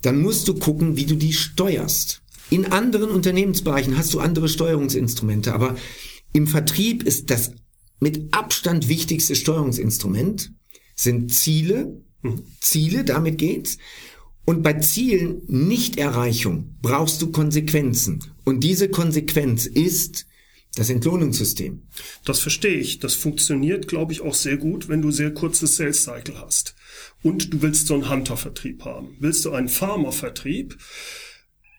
dann 0.02 0.22
musst 0.22 0.48
du 0.48 0.54
gucken, 0.54 0.96
wie 0.96 1.06
du 1.06 1.16
die 1.16 1.34
steuerst. 1.34 2.22
In 2.50 2.72
anderen 2.72 3.10
Unternehmensbereichen 3.10 3.98
hast 3.98 4.14
du 4.14 4.20
andere 4.20 4.48
Steuerungsinstrumente, 4.48 5.54
aber 5.54 5.76
im 6.32 6.48
Vertrieb 6.48 7.04
ist 7.04 7.30
das 7.30 7.52
mit 8.00 8.34
Abstand 8.34 8.88
wichtigste 8.88 9.36
Steuerungsinstrument 9.36 10.52
sind 11.00 11.34
Ziele. 11.34 12.02
Mhm. 12.22 12.44
Ziele, 12.60 13.04
damit 13.04 13.38
geht's. 13.38 13.78
Und 14.46 14.64
bei 14.64 14.74
Zielen 14.74 15.42
Nichterreichung 15.48 16.76
brauchst 16.82 17.22
du 17.22 17.32
Konsequenzen. 17.32 18.24
Und 18.44 18.64
diese 18.64 18.90
Konsequenz 18.90 19.66
ist 19.66 20.26
das 20.76 20.90
Entlohnungssystem. 20.90 21.84
Das 22.26 22.40
verstehe 22.40 22.78
ich. 22.78 23.00
Das 23.00 23.14
funktioniert, 23.14 23.88
glaube 23.88 24.12
ich, 24.12 24.22
auch 24.22 24.34
sehr 24.34 24.58
gut, 24.58 24.90
wenn 24.90 25.02
du 25.02 25.12
sehr 25.12 25.34
kurzes 25.34 25.76
Sales 25.76 26.04
Cycle 26.04 26.40
hast. 26.40 26.76
Und 27.22 27.54
du 27.54 27.62
willst 27.62 27.88
so 27.88 27.94
einen 27.94 28.10
Hunter-Vertrieb 28.10 28.86
haben. 28.86 29.16
Willst 29.20 29.46
du 29.46 29.52
einen 29.52 29.70
Farmer-Vertrieb? 29.70 30.78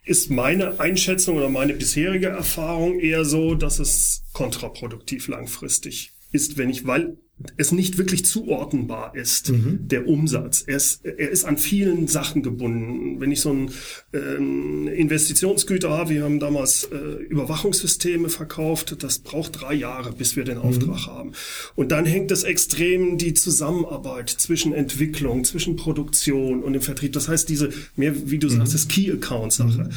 ist 0.04 0.30
meine 0.30 0.80
Einschätzung 0.80 1.36
oder 1.36 1.48
meine 1.48 1.74
bisherige 1.74 2.28
Erfahrung 2.28 2.98
eher 2.98 3.24
so, 3.24 3.54
dass 3.54 3.78
es 3.78 4.24
kontraproduktiv 4.32 5.28
langfristig 5.28 6.12
ist, 6.32 6.56
wenn 6.56 6.70
ich, 6.70 6.86
weil 6.86 7.18
es 7.56 7.72
nicht 7.72 7.98
wirklich 7.98 8.24
zuordnenbar 8.24 9.14
ist, 9.14 9.50
mhm. 9.50 9.88
der 9.88 10.06
Umsatz. 10.06 10.64
Er 10.66 10.76
ist, 10.76 11.04
er 11.04 11.30
ist 11.30 11.44
an 11.44 11.58
vielen 11.58 12.06
Sachen 12.06 12.42
gebunden. 12.42 13.20
Wenn 13.20 13.32
ich 13.32 13.40
so 13.40 13.52
ein 13.52 13.70
ähm, 14.12 14.88
Investitionsgüter 14.88 15.90
habe, 15.90 16.10
wir 16.10 16.24
haben 16.24 16.40
damals 16.40 16.84
äh, 16.84 16.96
Überwachungssysteme 16.96 18.28
verkauft, 18.28 19.02
das 19.02 19.20
braucht 19.20 19.60
drei 19.60 19.74
Jahre, 19.74 20.12
bis 20.12 20.36
wir 20.36 20.44
den 20.44 20.58
mhm. 20.58 20.64
Auftrag 20.64 21.06
haben. 21.06 21.32
Und 21.76 21.92
dann 21.92 22.04
hängt 22.04 22.30
es 22.30 22.44
extrem 22.44 23.18
die 23.18 23.34
Zusammenarbeit 23.34 24.30
zwischen 24.30 24.72
Entwicklung, 24.72 25.44
zwischen 25.44 25.76
Produktion 25.76 26.62
und 26.62 26.74
dem 26.74 26.82
Vertrieb. 26.82 27.12
Das 27.12 27.28
heißt, 27.28 27.48
diese 27.48 27.70
mehr, 27.96 28.30
wie 28.30 28.38
du 28.38 28.48
mhm. 28.48 28.58
sagst, 28.58 28.74
das 28.74 28.88
Key-Account-Sache. 28.88 29.90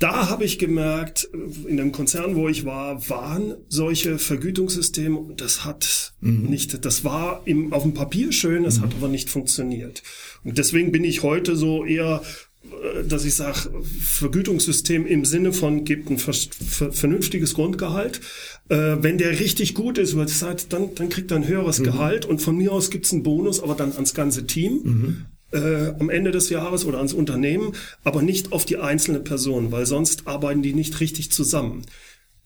Da 0.00 0.30
habe 0.30 0.44
ich 0.44 0.58
gemerkt, 0.58 1.28
in 1.68 1.76
dem 1.76 1.92
Konzern, 1.92 2.34
wo 2.34 2.48
ich 2.48 2.64
war, 2.64 3.06
waren 3.10 3.54
solche 3.68 4.18
Vergütungssysteme 4.18 5.18
und 5.18 5.42
das 5.42 5.66
hat 5.66 6.14
mhm. 6.22 6.46
nicht, 6.46 6.86
das 6.86 7.04
war 7.04 7.42
im, 7.44 7.74
auf 7.74 7.82
dem 7.82 7.92
Papier 7.92 8.32
schön, 8.32 8.64
es 8.64 8.78
mhm. 8.78 8.84
hat 8.84 8.94
aber 8.94 9.08
nicht 9.08 9.28
funktioniert. 9.28 10.02
Und 10.42 10.56
deswegen 10.56 10.90
bin 10.90 11.04
ich 11.04 11.22
heute 11.22 11.54
so 11.54 11.84
eher 11.84 12.22
äh, 12.64 13.04
dass 13.06 13.26
ich 13.26 13.34
sage, 13.34 13.70
Vergütungssystem 14.00 15.06
im 15.06 15.26
Sinne 15.26 15.52
von 15.52 15.84
gibt 15.84 16.08
ein 16.08 16.16
vernünftiges 16.16 17.52
Grundgehalt. 17.52 18.22
Äh, 18.70 18.96
wenn 19.00 19.18
der 19.18 19.38
richtig 19.38 19.74
gut 19.74 19.98
ist 19.98 20.14
über 20.14 20.24
die 20.24 20.32
Zeit, 20.32 20.72
dann, 20.72 20.94
dann 20.94 21.10
kriegt 21.10 21.30
er 21.30 21.36
ein 21.36 21.46
höheres 21.46 21.78
mhm. 21.78 21.84
Gehalt 21.84 22.24
und 22.24 22.40
von 22.40 22.56
mir 22.56 22.72
aus 22.72 22.90
gibt's 22.90 23.12
einen 23.12 23.22
Bonus, 23.22 23.62
aber 23.62 23.74
dann 23.74 23.92
ans 23.92 24.14
ganze 24.14 24.46
Team. 24.46 24.80
Mhm 24.82 25.26
äh, 25.52 25.92
am 25.98 26.10
Ende 26.10 26.30
des 26.30 26.50
Jahres 26.50 26.84
oder 26.84 26.98
ans 26.98 27.12
Unternehmen, 27.12 27.72
aber 28.04 28.22
nicht 28.22 28.52
auf 28.52 28.64
die 28.64 28.78
einzelne 28.78 29.20
Person, 29.20 29.72
weil 29.72 29.86
sonst 29.86 30.26
arbeiten 30.26 30.62
die 30.62 30.74
nicht 30.74 31.00
richtig 31.00 31.32
zusammen. 31.32 31.82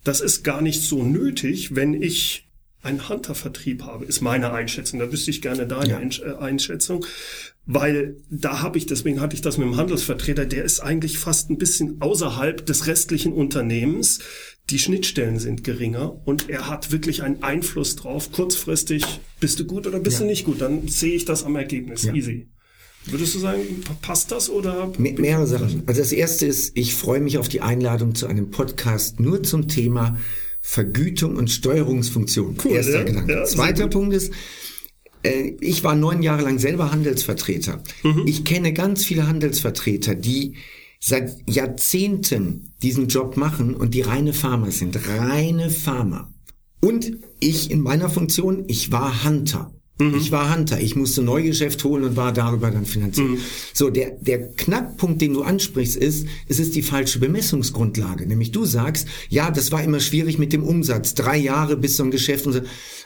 Das 0.05 0.21
ist 0.21 0.43
gar 0.43 0.61
nicht 0.61 0.83
so 0.83 1.03
nötig, 1.03 1.75
wenn 1.75 2.01
ich 2.01 2.45
einen 2.85 3.09
Hunter-Vertrieb 3.09 3.83
habe, 3.83 4.05
ist 4.05 4.21
meine 4.21 4.53
Einschätzung. 4.53 5.01
Da 5.01 5.11
wüsste 5.11 5.31
ich 5.31 5.41
gerne 5.41 5.67
deine 5.67 5.89
ja. 5.89 6.01
Äh, 6.01 6.37
Einschätzung, 6.37 7.05
weil 7.67 8.19
da 8.31 8.61
habe 8.61 8.77
ich, 8.77 8.87
deswegen 8.87 9.21
hatte 9.21 9.35
ich 9.35 9.41
das 9.41 9.57
mit 9.57 9.67
dem 9.67 9.77
Handelsvertreter, 9.77 10.45
der 10.45 10.65
ist 10.65 10.81
eigentlich 10.81 11.19
fast 11.19 11.49
ein 11.49 11.57
bisschen 11.57 12.03
außerhalb 12.03 12.65
des 12.65 12.87
restlichen 12.87 13.33
Unternehmens. 13.33 14.21
Die 14.71 14.79
Schnittstellen 14.79 15.39
sind 15.39 15.65
geringer 15.65 16.21
und 16.27 16.49
er 16.51 16.69
hat 16.69 16.93
wirklich 16.93 17.23
einen 17.23 17.43
Einfluss 17.43 17.97
drauf. 17.97 18.33
Kurzfristig, 18.33 19.05
bist 19.41 19.61
du 19.61 19.65
gut 19.65 19.87
oder 19.87 20.01
bist 20.01 20.19
ja. 20.19 20.25
du 20.25 20.27
nicht 20.27 20.45
gut? 20.45 20.61
Dann 20.61 20.89
sehe 20.89 21.15
ich 21.15 21.25
das 21.25 21.45
am 21.45 21.57
Ergebnis. 21.57 22.05
Ja. 22.05 22.15
Easy. 22.15 22.49
Würdest 23.07 23.35
du 23.35 23.39
sagen, 23.39 23.61
passt 24.03 24.33
das 24.33 24.49
oder? 24.49 24.93
Me 24.99 25.15
mehrere 25.19 25.47
Sachen. 25.47 25.83
Also 25.87 26.01
das 26.01 26.13
erste 26.13 26.47
ist, 26.47 26.77
ich 26.77 26.95
freue 26.95 27.21
mich 27.21 27.39
auf 27.39 27.49
die 27.49 27.61
Einladung 27.61 28.15
zu 28.15 28.27
einem 28.27 28.51
Podcast 28.51 29.21
nur 29.21 29.43
zum 29.43 29.69
Thema 29.69 30.17
Vergütung 30.63 31.37
und 31.37 31.51
Steuerungsfunktion. 31.51 32.57
Cool, 32.65 32.73
Erster 32.73 33.01
ja? 33.01 33.03
Gedanke. 33.03 33.33
Ja, 33.33 33.45
Zweiter 33.45 33.89
Punkt 33.89 34.15
ist, 34.15 34.33
äh, 35.23 35.53
ich 35.61 35.85
war 35.85 35.95
neun 35.95 36.23
Jahre 36.23 36.43
lang 36.43 36.59
selber 36.59 36.91
Handelsvertreter. 36.91 37.83
Mhm. 38.03 38.23
Ich 38.27 38.45
kenne 38.45 38.73
ganz 38.73 39.05
viele 39.05 39.27
Handelsvertreter, 39.27 40.15
die 40.15 40.55
seit 41.01 41.37
Jahrzehnten 41.47 42.73
diesen 42.83 43.09
Job 43.09 43.37
machen 43.37 43.75
und 43.75 43.93
die 43.93 44.01
reine 44.01 44.33
Farmer 44.33 44.71
sind, 44.71 44.99
reine 45.07 45.69
Farmer. 45.69 46.33
Und 46.81 47.19
ich 47.41 47.71
in 47.71 47.81
meiner 47.81 48.09
Funktion, 48.09 48.65
ich 48.69 48.91
war 48.91 49.25
Hunter. 49.25 49.71
Mhm. 49.99 50.17
Ich 50.17 50.33
war 50.33 50.55
Hunter. 50.55 50.81
Ich 50.81 50.97
musste 50.97 51.23
Neugeschäft 51.23 51.85
holen 51.85 52.05
und 52.05 52.17
war 52.17 52.33
darüber 52.33 52.71
dann 52.71 52.85
finanziert. 52.85 53.29
Mhm. 53.29 53.39
So, 53.73 53.91
der, 53.91 54.13
der 54.21 54.49
Knackpunkt, 54.49 55.23
den 55.23 55.35
du 55.35 55.43
ansprichst, 55.43 55.97
ist, 55.97 56.27
es 56.49 56.59
ist 56.59 56.75
die 56.75 56.83
falsche 56.83 57.21
Bemessungsgrundlage. 57.21 58.27
Nämlich 58.27 58.51
du 58.51 58.65
sagst, 58.65 59.07
ja, 59.29 59.51
das 59.51 59.71
war 59.71 59.83
immer 59.83 60.01
schwierig 60.01 60.39
mit 60.39 60.53
dem 60.53 60.65
Umsatz. 60.65 61.15
Drei 61.15 61.37
Jahre 61.37 61.77
bis 61.77 61.97
zum 61.97 62.11
Geschäft 62.11 62.47
und 62.47 62.55
so. 62.55 62.61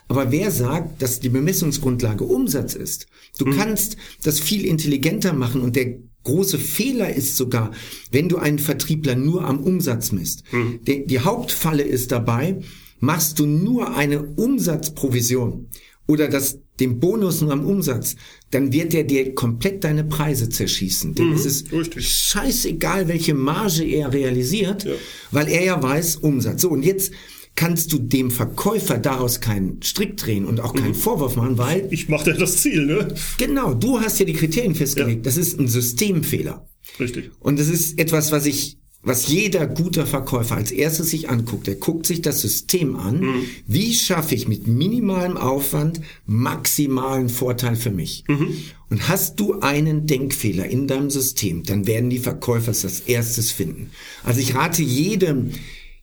Aber 0.09 0.33
wer 0.33 0.51
sagt, 0.51 1.03
dass 1.03 1.20
die 1.20 1.29
Bemessungsgrundlage 1.29 2.24
Umsatz 2.24 2.74
ist? 2.74 3.07
Du 3.38 3.46
mhm. 3.46 3.57
kannst 3.57 3.96
das 4.22 4.40
viel 4.40 4.64
intelligenter 4.64 5.35
machen 5.35 5.61
und 5.61 5.77
der 5.77 5.98
große 6.24 6.59
Fehler 6.59 7.14
ist 7.14 7.37
sogar, 7.37 7.72
wenn 8.11 8.29
du 8.29 8.38
einen 8.38 8.59
Vertriebler 8.59 9.14
nur 9.14 9.44
am 9.44 9.61
Umsatz 9.61 10.12
misst. 10.12 10.42
Mhm. 10.53 10.81
Die, 10.87 11.07
die 11.07 11.20
Hauptfalle 11.20 11.83
ist 11.83 12.12
dabei, 12.12 12.61
machst 13.01 13.38
du 13.38 13.46
nur 13.46 13.96
eine 13.96 14.22
Umsatzprovision 14.22 15.68
oder 16.07 16.29
das, 16.29 16.59
den 16.81 17.01
Bonus 17.01 17.41
nur 17.41 17.53
am 17.53 17.67
Umsatz, 17.67 18.17
dann 18.51 18.73
wird 18.73 18.93
der 18.93 19.05
dir 19.05 19.35
komplett 19.35 19.85
deine 19.85 20.05
Preise 20.05 20.49
zerschießen. 20.49 21.14
Denn 21.14 21.29
mhm, 21.29 21.35
es 21.35 21.47
ist 21.47 21.73
richtig. 21.73 22.09
scheißegal, 22.09 23.09
welche 23.09 23.35
Marge 23.35 23.85
er 23.85 24.12
realisiert, 24.12 24.85
ja. 24.85 24.93
weil 25.31 25.49
er 25.49 25.64
ja 25.64 25.83
weiß 25.83 26.17
Umsatz. 26.17 26.62
So, 26.62 26.71
und 26.71 26.85
jetzt 26.85 27.12
kannst 27.55 27.93
du 27.93 27.99
dem 27.99 28.31
Verkäufer 28.31 28.99
daraus 28.99 29.41
keinen 29.41 29.83
Strick 29.83 30.17
drehen 30.17 30.45
und 30.45 30.61
auch 30.61 30.75
keinen 30.75 30.91
mhm. 30.91 30.95
Vorwurf 30.95 31.35
machen, 31.35 31.59
weil... 31.59 31.88
Ich 31.91 32.09
mache 32.09 32.31
ja 32.31 32.37
das 32.37 32.59
Ziel, 32.59 32.87
ne? 32.87 33.09
Genau, 33.37 33.75
du 33.75 34.01
hast 34.01 34.21
ja 34.21 34.25
die 34.25 34.33
Kriterien 34.33 34.77
festgelegt. 34.77 35.19
Ja. 35.19 35.23
Das 35.23 35.37
ist 35.37 35.59
ein 35.59 35.67
Systemfehler. 35.67 36.69
Richtig. 37.01 37.33
Und 37.41 37.59
das 37.59 37.69
ist 37.69 37.99
etwas, 37.99 38.31
was 38.31 38.47
ich 38.47 38.79
was 39.03 39.29
jeder 39.29 39.67
guter 39.67 40.07
Verkäufer 40.07 40.57
als 40.57 40.73
erstes 40.73 41.11
sich 41.11 41.31
anguckt, 41.31 41.67
der 41.67 41.77
guckt 41.77 42.05
sich 42.07 42.21
das 42.21 42.41
System 42.41 42.97
an. 42.97 43.21
Mhm. 43.21 43.43
Wie 43.67 43.95
schaffe 43.95 44.35
ich 44.35 44.49
mit 44.49 44.67
minimalem 44.67 45.37
Aufwand 45.37 46.01
maximalen 46.27 47.29
Vorteil 47.29 47.77
für 47.77 47.91
mich? 47.91 48.25
Mhm. 48.27 48.57
Und 48.91 49.09
hast 49.09 49.39
du 49.39 49.61
einen 49.61 50.07
Denkfehler 50.07 50.67
in 50.67 50.89
deinem 50.89 51.11
System, 51.11 51.63
dann 51.63 51.87
werden 51.87 52.11
die 52.11 52.19
Verkäufer 52.19 52.73
es 52.73 52.85
als 52.85 53.01
erstes 53.01 53.53
finden. 53.53 53.91
Also 54.25 54.41
ich 54.41 54.55
rate 54.55 54.83
jedem, 54.83 55.53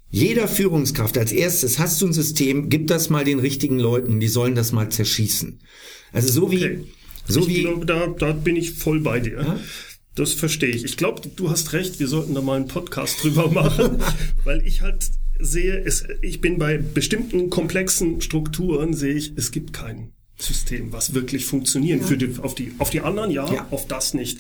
jeder 0.10 0.48
Führungskraft 0.48 1.18
als 1.18 1.34
erstes 1.34 1.80
hast 1.80 2.02
du 2.02 2.08
ein 2.08 2.14
System, 2.14 2.70
gib 2.70 2.88
das 2.88 3.10
mal 3.10 3.26
den 3.26 3.40
richtigen 3.40 3.78
Leuten, 3.78 4.22
die 4.22 4.30
sollen 4.30 4.56
das 4.56 4.72
mal 4.72 4.90
zerschießen. 4.90 5.60
Also 6.14 6.32
so 6.32 6.52
wie, 6.52 6.66
okay. 6.66 6.84
so 7.28 7.42
ich 7.42 7.48
wie. 7.50 7.62
Glaube, 7.62 7.86
da, 7.86 8.08
da 8.08 8.32
bin 8.32 8.56
ich 8.56 8.72
voll 8.72 9.02
bei 9.02 9.20
dir. 9.20 9.42
Ja? 9.42 9.60
Das 10.16 10.34
verstehe 10.34 10.70
ich. 10.70 10.84
Ich 10.86 10.98
glaube, 10.98 11.22
du 11.36 11.50
hast 11.50 11.74
recht, 11.74 12.00
wir 12.00 12.08
sollten 12.08 12.34
da 12.34 12.42
mal 12.42 12.56
einen 12.56 12.68
Podcast 12.68 13.22
drüber 13.24 13.52
machen, 13.52 14.02
weil 14.44 14.66
ich 14.66 14.82
halt 14.82 15.12
sehe, 15.40 15.78
es, 15.78 16.06
ich 16.22 16.42
bin 16.42 16.58
bei 16.58 16.78
bestimmten 16.78 17.50
komplexen 17.50 18.22
Strukturen, 18.22 18.94
sehe 18.94 19.14
ich, 19.14 19.34
es 19.36 19.52
gibt 19.52 19.74
kein 19.74 20.14
System, 20.38 20.92
was 20.92 21.14
wirklich 21.14 21.46
funktioniert. 21.46 22.02
Ja. 22.02 22.08
Für 22.08 22.18
die, 22.18 22.40
auf, 22.42 22.56
die, 22.56 22.74
auf 22.80 22.90
die 22.90 23.02
anderen 23.02 23.32
ja, 23.32 23.52
ja, 23.54 23.68
auf 23.72 23.88
das 23.88 24.14
nicht 24.14 24.40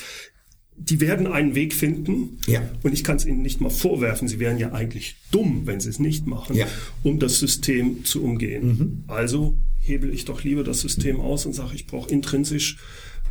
die 0.77 0.99
werden 0.99 1.27
einen 1.27 1.55
Weg 1.55 1.73
finden. 1.73 2.39
Ja. 2.47 2.69
Und 2.83 2.93
ich 2.93 3.03
kann 3.03 3.15
es 3.17 3.25
ihnen 3.25 3.41
nicht 3.41 3.61
mal 3.61 3.69
vorwerfen. 3.69 4.27
Sie 4.27 4.39
wären 4.39 4.57
ja 4.57 4.73
eigentlich 4.73 5.15
dumm, 5.31 5.61
wenn 5.65 5.79
sie 5.79 5.89
es 5.89 5.99
nicht 5.99 6.27
machen, 6.27 6.55
ja. 6.55 6.67
um 7.03 7.19
das 7.19 7.39
System 7.39 8.03
zu 8.03 8.23
umgehen. 8.23 8.67
Mhm. 8.67 9.03
Also 9.07 9.57
hebel 9.79 10.13
ich 10.13 10.25
doch 10.25 10.43
lieber 10.43 10.63
das 10.63 10.81
System 10.81 11.21
aus 11.21 11.45
und 11.45 11.53
sage, 11.53 11.75
ich 11.75 11.87
brauche 11.87 12.09
intrinsisch 12.09 12.77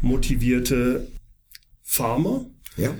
motivierte 0.00 1.09
Farmer, 1.85 2.47
ja. 2.77 2.94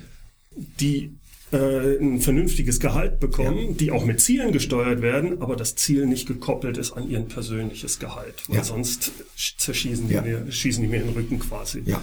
die 0.55 1.17
äh, 1.53 1.99
ein 1.99 2.21
vernünftiges 2.21 2.79
Gehalt 2.79 3.19
bekommen, 3.19 3.71
ja. 3.71 3.73
die 3.73 3.91
auch 3.91 4.05
mit 4.05 4.21
Zielen 4.21 4.53
gesteuert 4.53 5.03
werden, 5.03 5.43
aber 5.43 5.57
das 5.57 5.75
Ziel 5.75 6.07
nicht 6.07 6.29
gekoppelt 6.29 6.77
ist 6.77 6.93
an 6.93 7.09
ihren 7.09 7.29
persönliches 7.29 7.99
Gehalt. 7.99 8.45
Weil 8.49 8.59
ja. 8.59 8.65
sonst 8.65 9.13
zerschießen 9.59 10.09
die, 10.09 10.21
mir, 10.21 10.51
schießen 10.51 10.83
die 10.83 10.89
mir 10.89 11.01
in 11.01 11.09
den 11.09 11.15
Rücken 11.15 11.39
quasi. 11.39 11.83
Ja. 11.87 12.03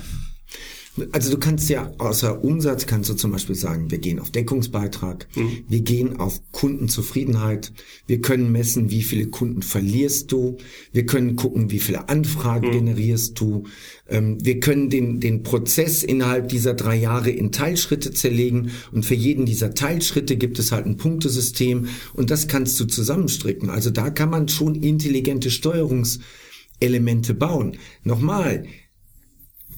Also 1.14 1.32
du 1.32 1.38
kannst 1.38 1.70
ja 1.70 1.90
außer 2.00 2.44
Umsatz 2.44 2.86
kannst 2.86 3.10
du 3.10 3.14
zum 3.14 3.32
Beispiel 3.32 3.56
sagen, 3.56 3.92
wir 3.92 4.00
gehen 4.00 4.20
auf 4.20 4.30
Deckungsbeitrag, 4.30 5.26
mhm. 5.36 5.64
wir 5.70 5.80
gehen 5.82 6.20
auf 6.20 6.42
Kundenzufriedenheit, 6.52 7.72
wir 8.08 8.20
können 8.20 8.52
messen, 8.52 8.92
wie 8.92 9.02
viele 9.02 9.28
Kunden 9.28 9.62
verlierst 9.62 10.32
du, 10.34 10.58
wir 10.92 11.06
können 11.06 11.38
gucken, 11.38 11.72
wie 11.72 11.80
viele 11.80 12.10
Anfragen 12.10 12.68
mhm. 12.68 12.72
generierst 12.74 13.40
du, 13.40 13.64
ähm, 14.10 14.38
wir 14.44 14.60
können 14.60 14.90
den, 14.90 15.22
den 15.22 15.44
Prozess 15.44 16.04
innerhalb 16.04 16.50
dieser 16.50 16.74
drei 16.74 16.98
Jahre 16.98 17.30
in 17.30 17.54
Teilschritte 17.54 18.12
zerlegen 18.12 18.72
und 18.92 19.06
für 19.06 19.16
jeden 19.16 19.46
dieser 19.46 19.74
Teilschritte 19.74 20.36
gibt 20.36 20.60
es 20.60 20.74
halt 20.74 20.86
ein 20.86 20.98
Punktesystem 20.98 21.88
und 22.14 22.30
das 22.30 22.50
kannst 22.50 22.78
du 22.82 22.86
zusammenstricken. 22.86 23.70
Also 23.70 23.92
da 23.92 24.10
kann 24.10 24.30
man 24.30 24.50
schon 24.50 24.76
intelligente 24.76 25.52
Steuerungselemente 25.52 27.34
bauen. 27.34 27.78
Nochmal, 28.04 28.66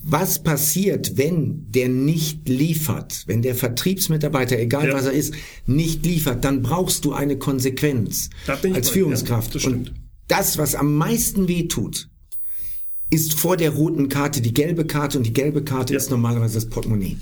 was 0.04 0.44
passiert, 0.44 1.18
wenn 1.18 1.72
der 1.72 1.88
nicht 1.88 2.48
liefert, 2.48 3.24
wenn 3.26 3.42
der 3.42 3.56
Vertriebsmitarbeiter, 3.56 4.60
egal 4.60 4.90
ja. 4.90 4.94
was 4.94 5.06
er 5.06 5.14
ist, 5.14 5.34
nicht 5.66 6.06
liefert, 6.06 6.44
dann 6.44 6.62
brauchst 6.62 7.06
du 7.06 7.14
eine 7.14 7.38
Konsequenz 7.38 8.30
als 8.48 8.90
Führungskraft. 8.90 9.56
Ja, 9.56 9.62
das 9.62 9.66
Und 9.66 9.94
das, 10.28 10.58
was 10.58 10.76
am 10.76 10.96
meisten 10.96 11.48
weh 11.48 11.64
tut, 11.64 12.10
ist 13.10 13.36
vor 13.36 13.56
der 13.56 13.72
roten 13.72 14.10
Karte 14.10 14.42
die 14.42 14.54
gelbe 14.54 14.86
Karte 14.86 15.18
und 15.18 15.26
die 15.26 15.34
gelbe 15.34 15.64
Karte 15.64 15.94
ja. 15.94 15.98
ist 15.98 16.10
normalerweise 16.10 16.56
das 16.56 16.70
Portemonnaie. 16.70 17.18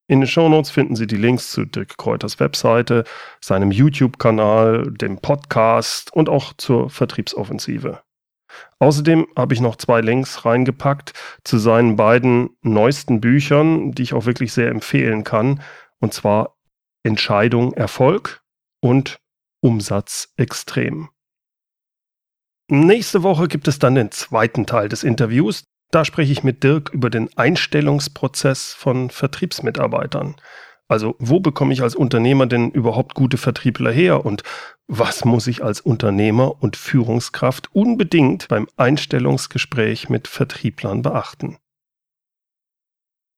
In 0.10 0.20
den 0.22 0.28
Shownotes 0.28 0.70
finden 0.70 0.98
Sie 0.98 1.08
die 1.08 1.16
Links 1.16 1.52
zu 1.52 1.64
Dirk 1.64 1.98
Kräuters 1.98 2.40
Webseite, 2.42 3.06
seinem 3.40 3.72
YouTube-Kanal, 3.72 4.92
dem 4.92 5.20
Podcast 5.20 6.14
und 6.14 6.28
auch 6.28 6.54
zur 6.54 6.90
Vertriebsoffensive. 6.90 8.04
Außerdem 8.80 9.28
habe 9.38 9.54
ich 9.54 9.62
noch 9.62 9.78
zwei 9.78 10.02
Links 10.02 10.44
reingepackt 10.44 11.14
zu 11.46 11.58
seinen 11.58 11.96
beiden 11.96 12.58
neuesten 12.62 13.22
Büchern, 13.22 13.94
die 13.94 14.04
ich 14.04 14.14
auch 14.14 14.26
wirklich 14.26 14.52
sehr 14.52 14.70
empfehlen 14.70 15.24
kann, 15.24 15.62
und 16.00 16.14
zwar 16.14 16.58
Entscheidung 17.04 17.74
Erfolg 17.74 18.42
und 18.82 19.20
Umsatz 19.62 20.34
extrem. 20.36 21.10
Nächste 22.70 23.24
Woche 23.24 23.48
gibt 23.48 23.70
es 23.70 23.80
dann 23.80 23.96
den 23.96 24.12
zweiten 24.12 24.66
Teil 24.66 24.90
des 24.90 25.04
Interviews. 25.04 25.64
Da 25.92 26.04
spreche 26.04 26.34
ich 26.34 26.44
mit 26.44 26.64
Dirk 26.64 26.90
über 26.90 27.10
den 27.10 27.30
Einstellungsprozess 27.38 28.74
von 28.74 29.10
Vertriebsmitarbeitern. 29.10 30.36
Also 30.90 31.16
wo 31.20 31.40
bekomme 31.40 31.74
ich 31.74 31.82
als 31.82 31.96
Unternehmer 31.96 32.46
denn 32.46 32.72
überhaupt 32.72 33.14
gute 33.14 33.38
Vertriebler 33.38 33.92
her 33.92 34.26
und 34.26 34.44
was 34.88 35.26
muss 35.26 35.48
ich 35.48 35.64
als 35.64 35.82
Unternehmer 35.82 36.62
und 36.62 36.78
Führungskraft 36.78 37.74
unbedingt 37.76 38.48
beim 38.48 38.68
Einstellungsgespräch 38.78 40.08
mit 40.08 40.30
Vertrieblern 40.30 41.02
beachten? 41.02 41.58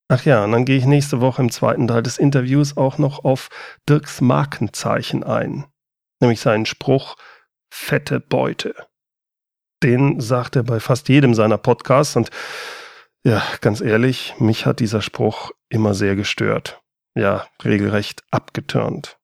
Ach 0.08 0.24
ja, 0.24 0.44
und 0.44 0.52
dann 0.52 0.64
gehe 0.64 0.76
ich 0.76 0.86
nächste 0.86 1.20
Woche 1.20 1.42
im 1.42 1.50
zweiten 1.50 1.88
Teil 1.88 2.02
des 2.02 2.18
Interviews 2.18 2.76
auch 2.76 2.98
noch 2.98 3.24
auf 3.24 3.48
Dirks 3.88 4.20
Markenzeichen 4.20 5.22
ein, 5.22 5.66
nämlich 6.20 6.40
seinen 6.40 6.66
Spruch 6.66 7.16
fette 7.72 8.18
Beute 8.18 8.74
den 9.82 10.20
sagt 10.20 10.56
er 10.56 10.62
bei 10.62 10.80
fast 10.80 11.08
jedem 11.08 11.34
seiner 11.34 11.58
Podcasts. 11.58 12.16
Und 12.16 12.30
ja, 13.24 13.42
ganz 13.60 13.80
ehrlich, 13.80 14.34
mich 14.38 14.66
hat 14.66 14.80
dieser 14.80 15.02
Spruch 15.02 15.52
immer 15.68 15.94
sehr 15.94 16.16
gestört. 16.16 16.82
Ja, 17.14 17.46
regelrecht 17.64 18.22
abgetürnt. 18.30 19.18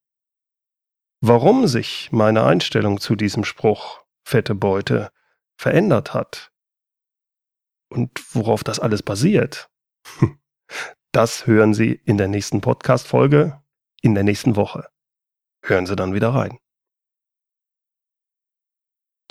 Warum 1.20 1.66
sich 1.66 2.10
meine 2.12 2.44
Einstellung 2.44 3.00
zu 3.00 3.16
diesem 3.16 3.44
Spruch, 3.44 4.02
fette 4.24 4.54
Beute, 4.54 5.10
verändert 5.56 6.14
hat 6.14 6.52
und 7.88 8.10
worauf 8.34 8.64
das 8.64 8.80
alles 8.80 9.02
basiert, 9.02 9.70
das 11.12 11.46
hören 11.46 11.72
Sie 11.72 11.92
in 11.92 12.18
der 12.18 12.28
nächsten 12.28 12.60
Podcast-Folge 12.60 13.62
in 14.02 14.14
der 14.14 14.24
nächsten 14.24 14.56
Woche. 14.56 14.88
Hören 15.62 15.86
Sie 15.86 15.96
dann 15.96 16.14
wieder 16.14 16.30
rein. 16.30 16.58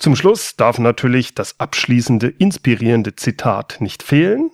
Zum 0.06 0.14
Schluss 0.14 0.54
darf 0.54 0.78
natürlich 0.78 1.34
das 1.34 1.58
abschließende, 1.58 2.28
inspirierende 2.28 3.16
Zitat 3.16 3.78
nicht 3.80 4.04
fehlen. 4.04 4.52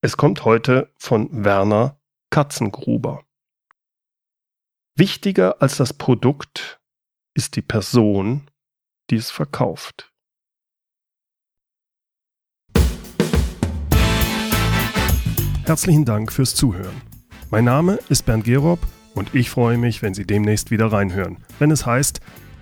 Es 0.00 0.16
kommt 0.16 0.46
heute 0.46 0.90
von 0.96 1.28
Werner 1.44 2.00
Katzengruber. 2.30 3.22
Wichtiger 4.96 5.60
als 5.60 5.76
das 5.76 5.92
Produkt 5.92 6.80
ist 7.34 7.56
die 7.56 7.60
Person, 7.60 8.50
die 9.10 9.16
es 9.16 9.30
verkauft. 9.30 10.10
Herzlichen 15.66 16.06
Dank 16.06 16.32
fürs 16.32 16.54
Zuhören. 16.54 17.02
Mein 17.50 17.66
Name 17.66 17.98
ist 18.08 18.24
Bernd 18.24 18.44
Gerob 18.44 18.80
und 19.14 19.34
ich 19.34 19.50
freue 19.50 19.76
mich, 19.76 20.00
wenn 20.00 20.14
Sie 20.14 20.26
demnächst 20.26 20.70
wieder 20.70 20.90
reinhören, 20.90 21.44
wenn 21.58 21.70
es 21.70 21.84
heißt 21.84 22.22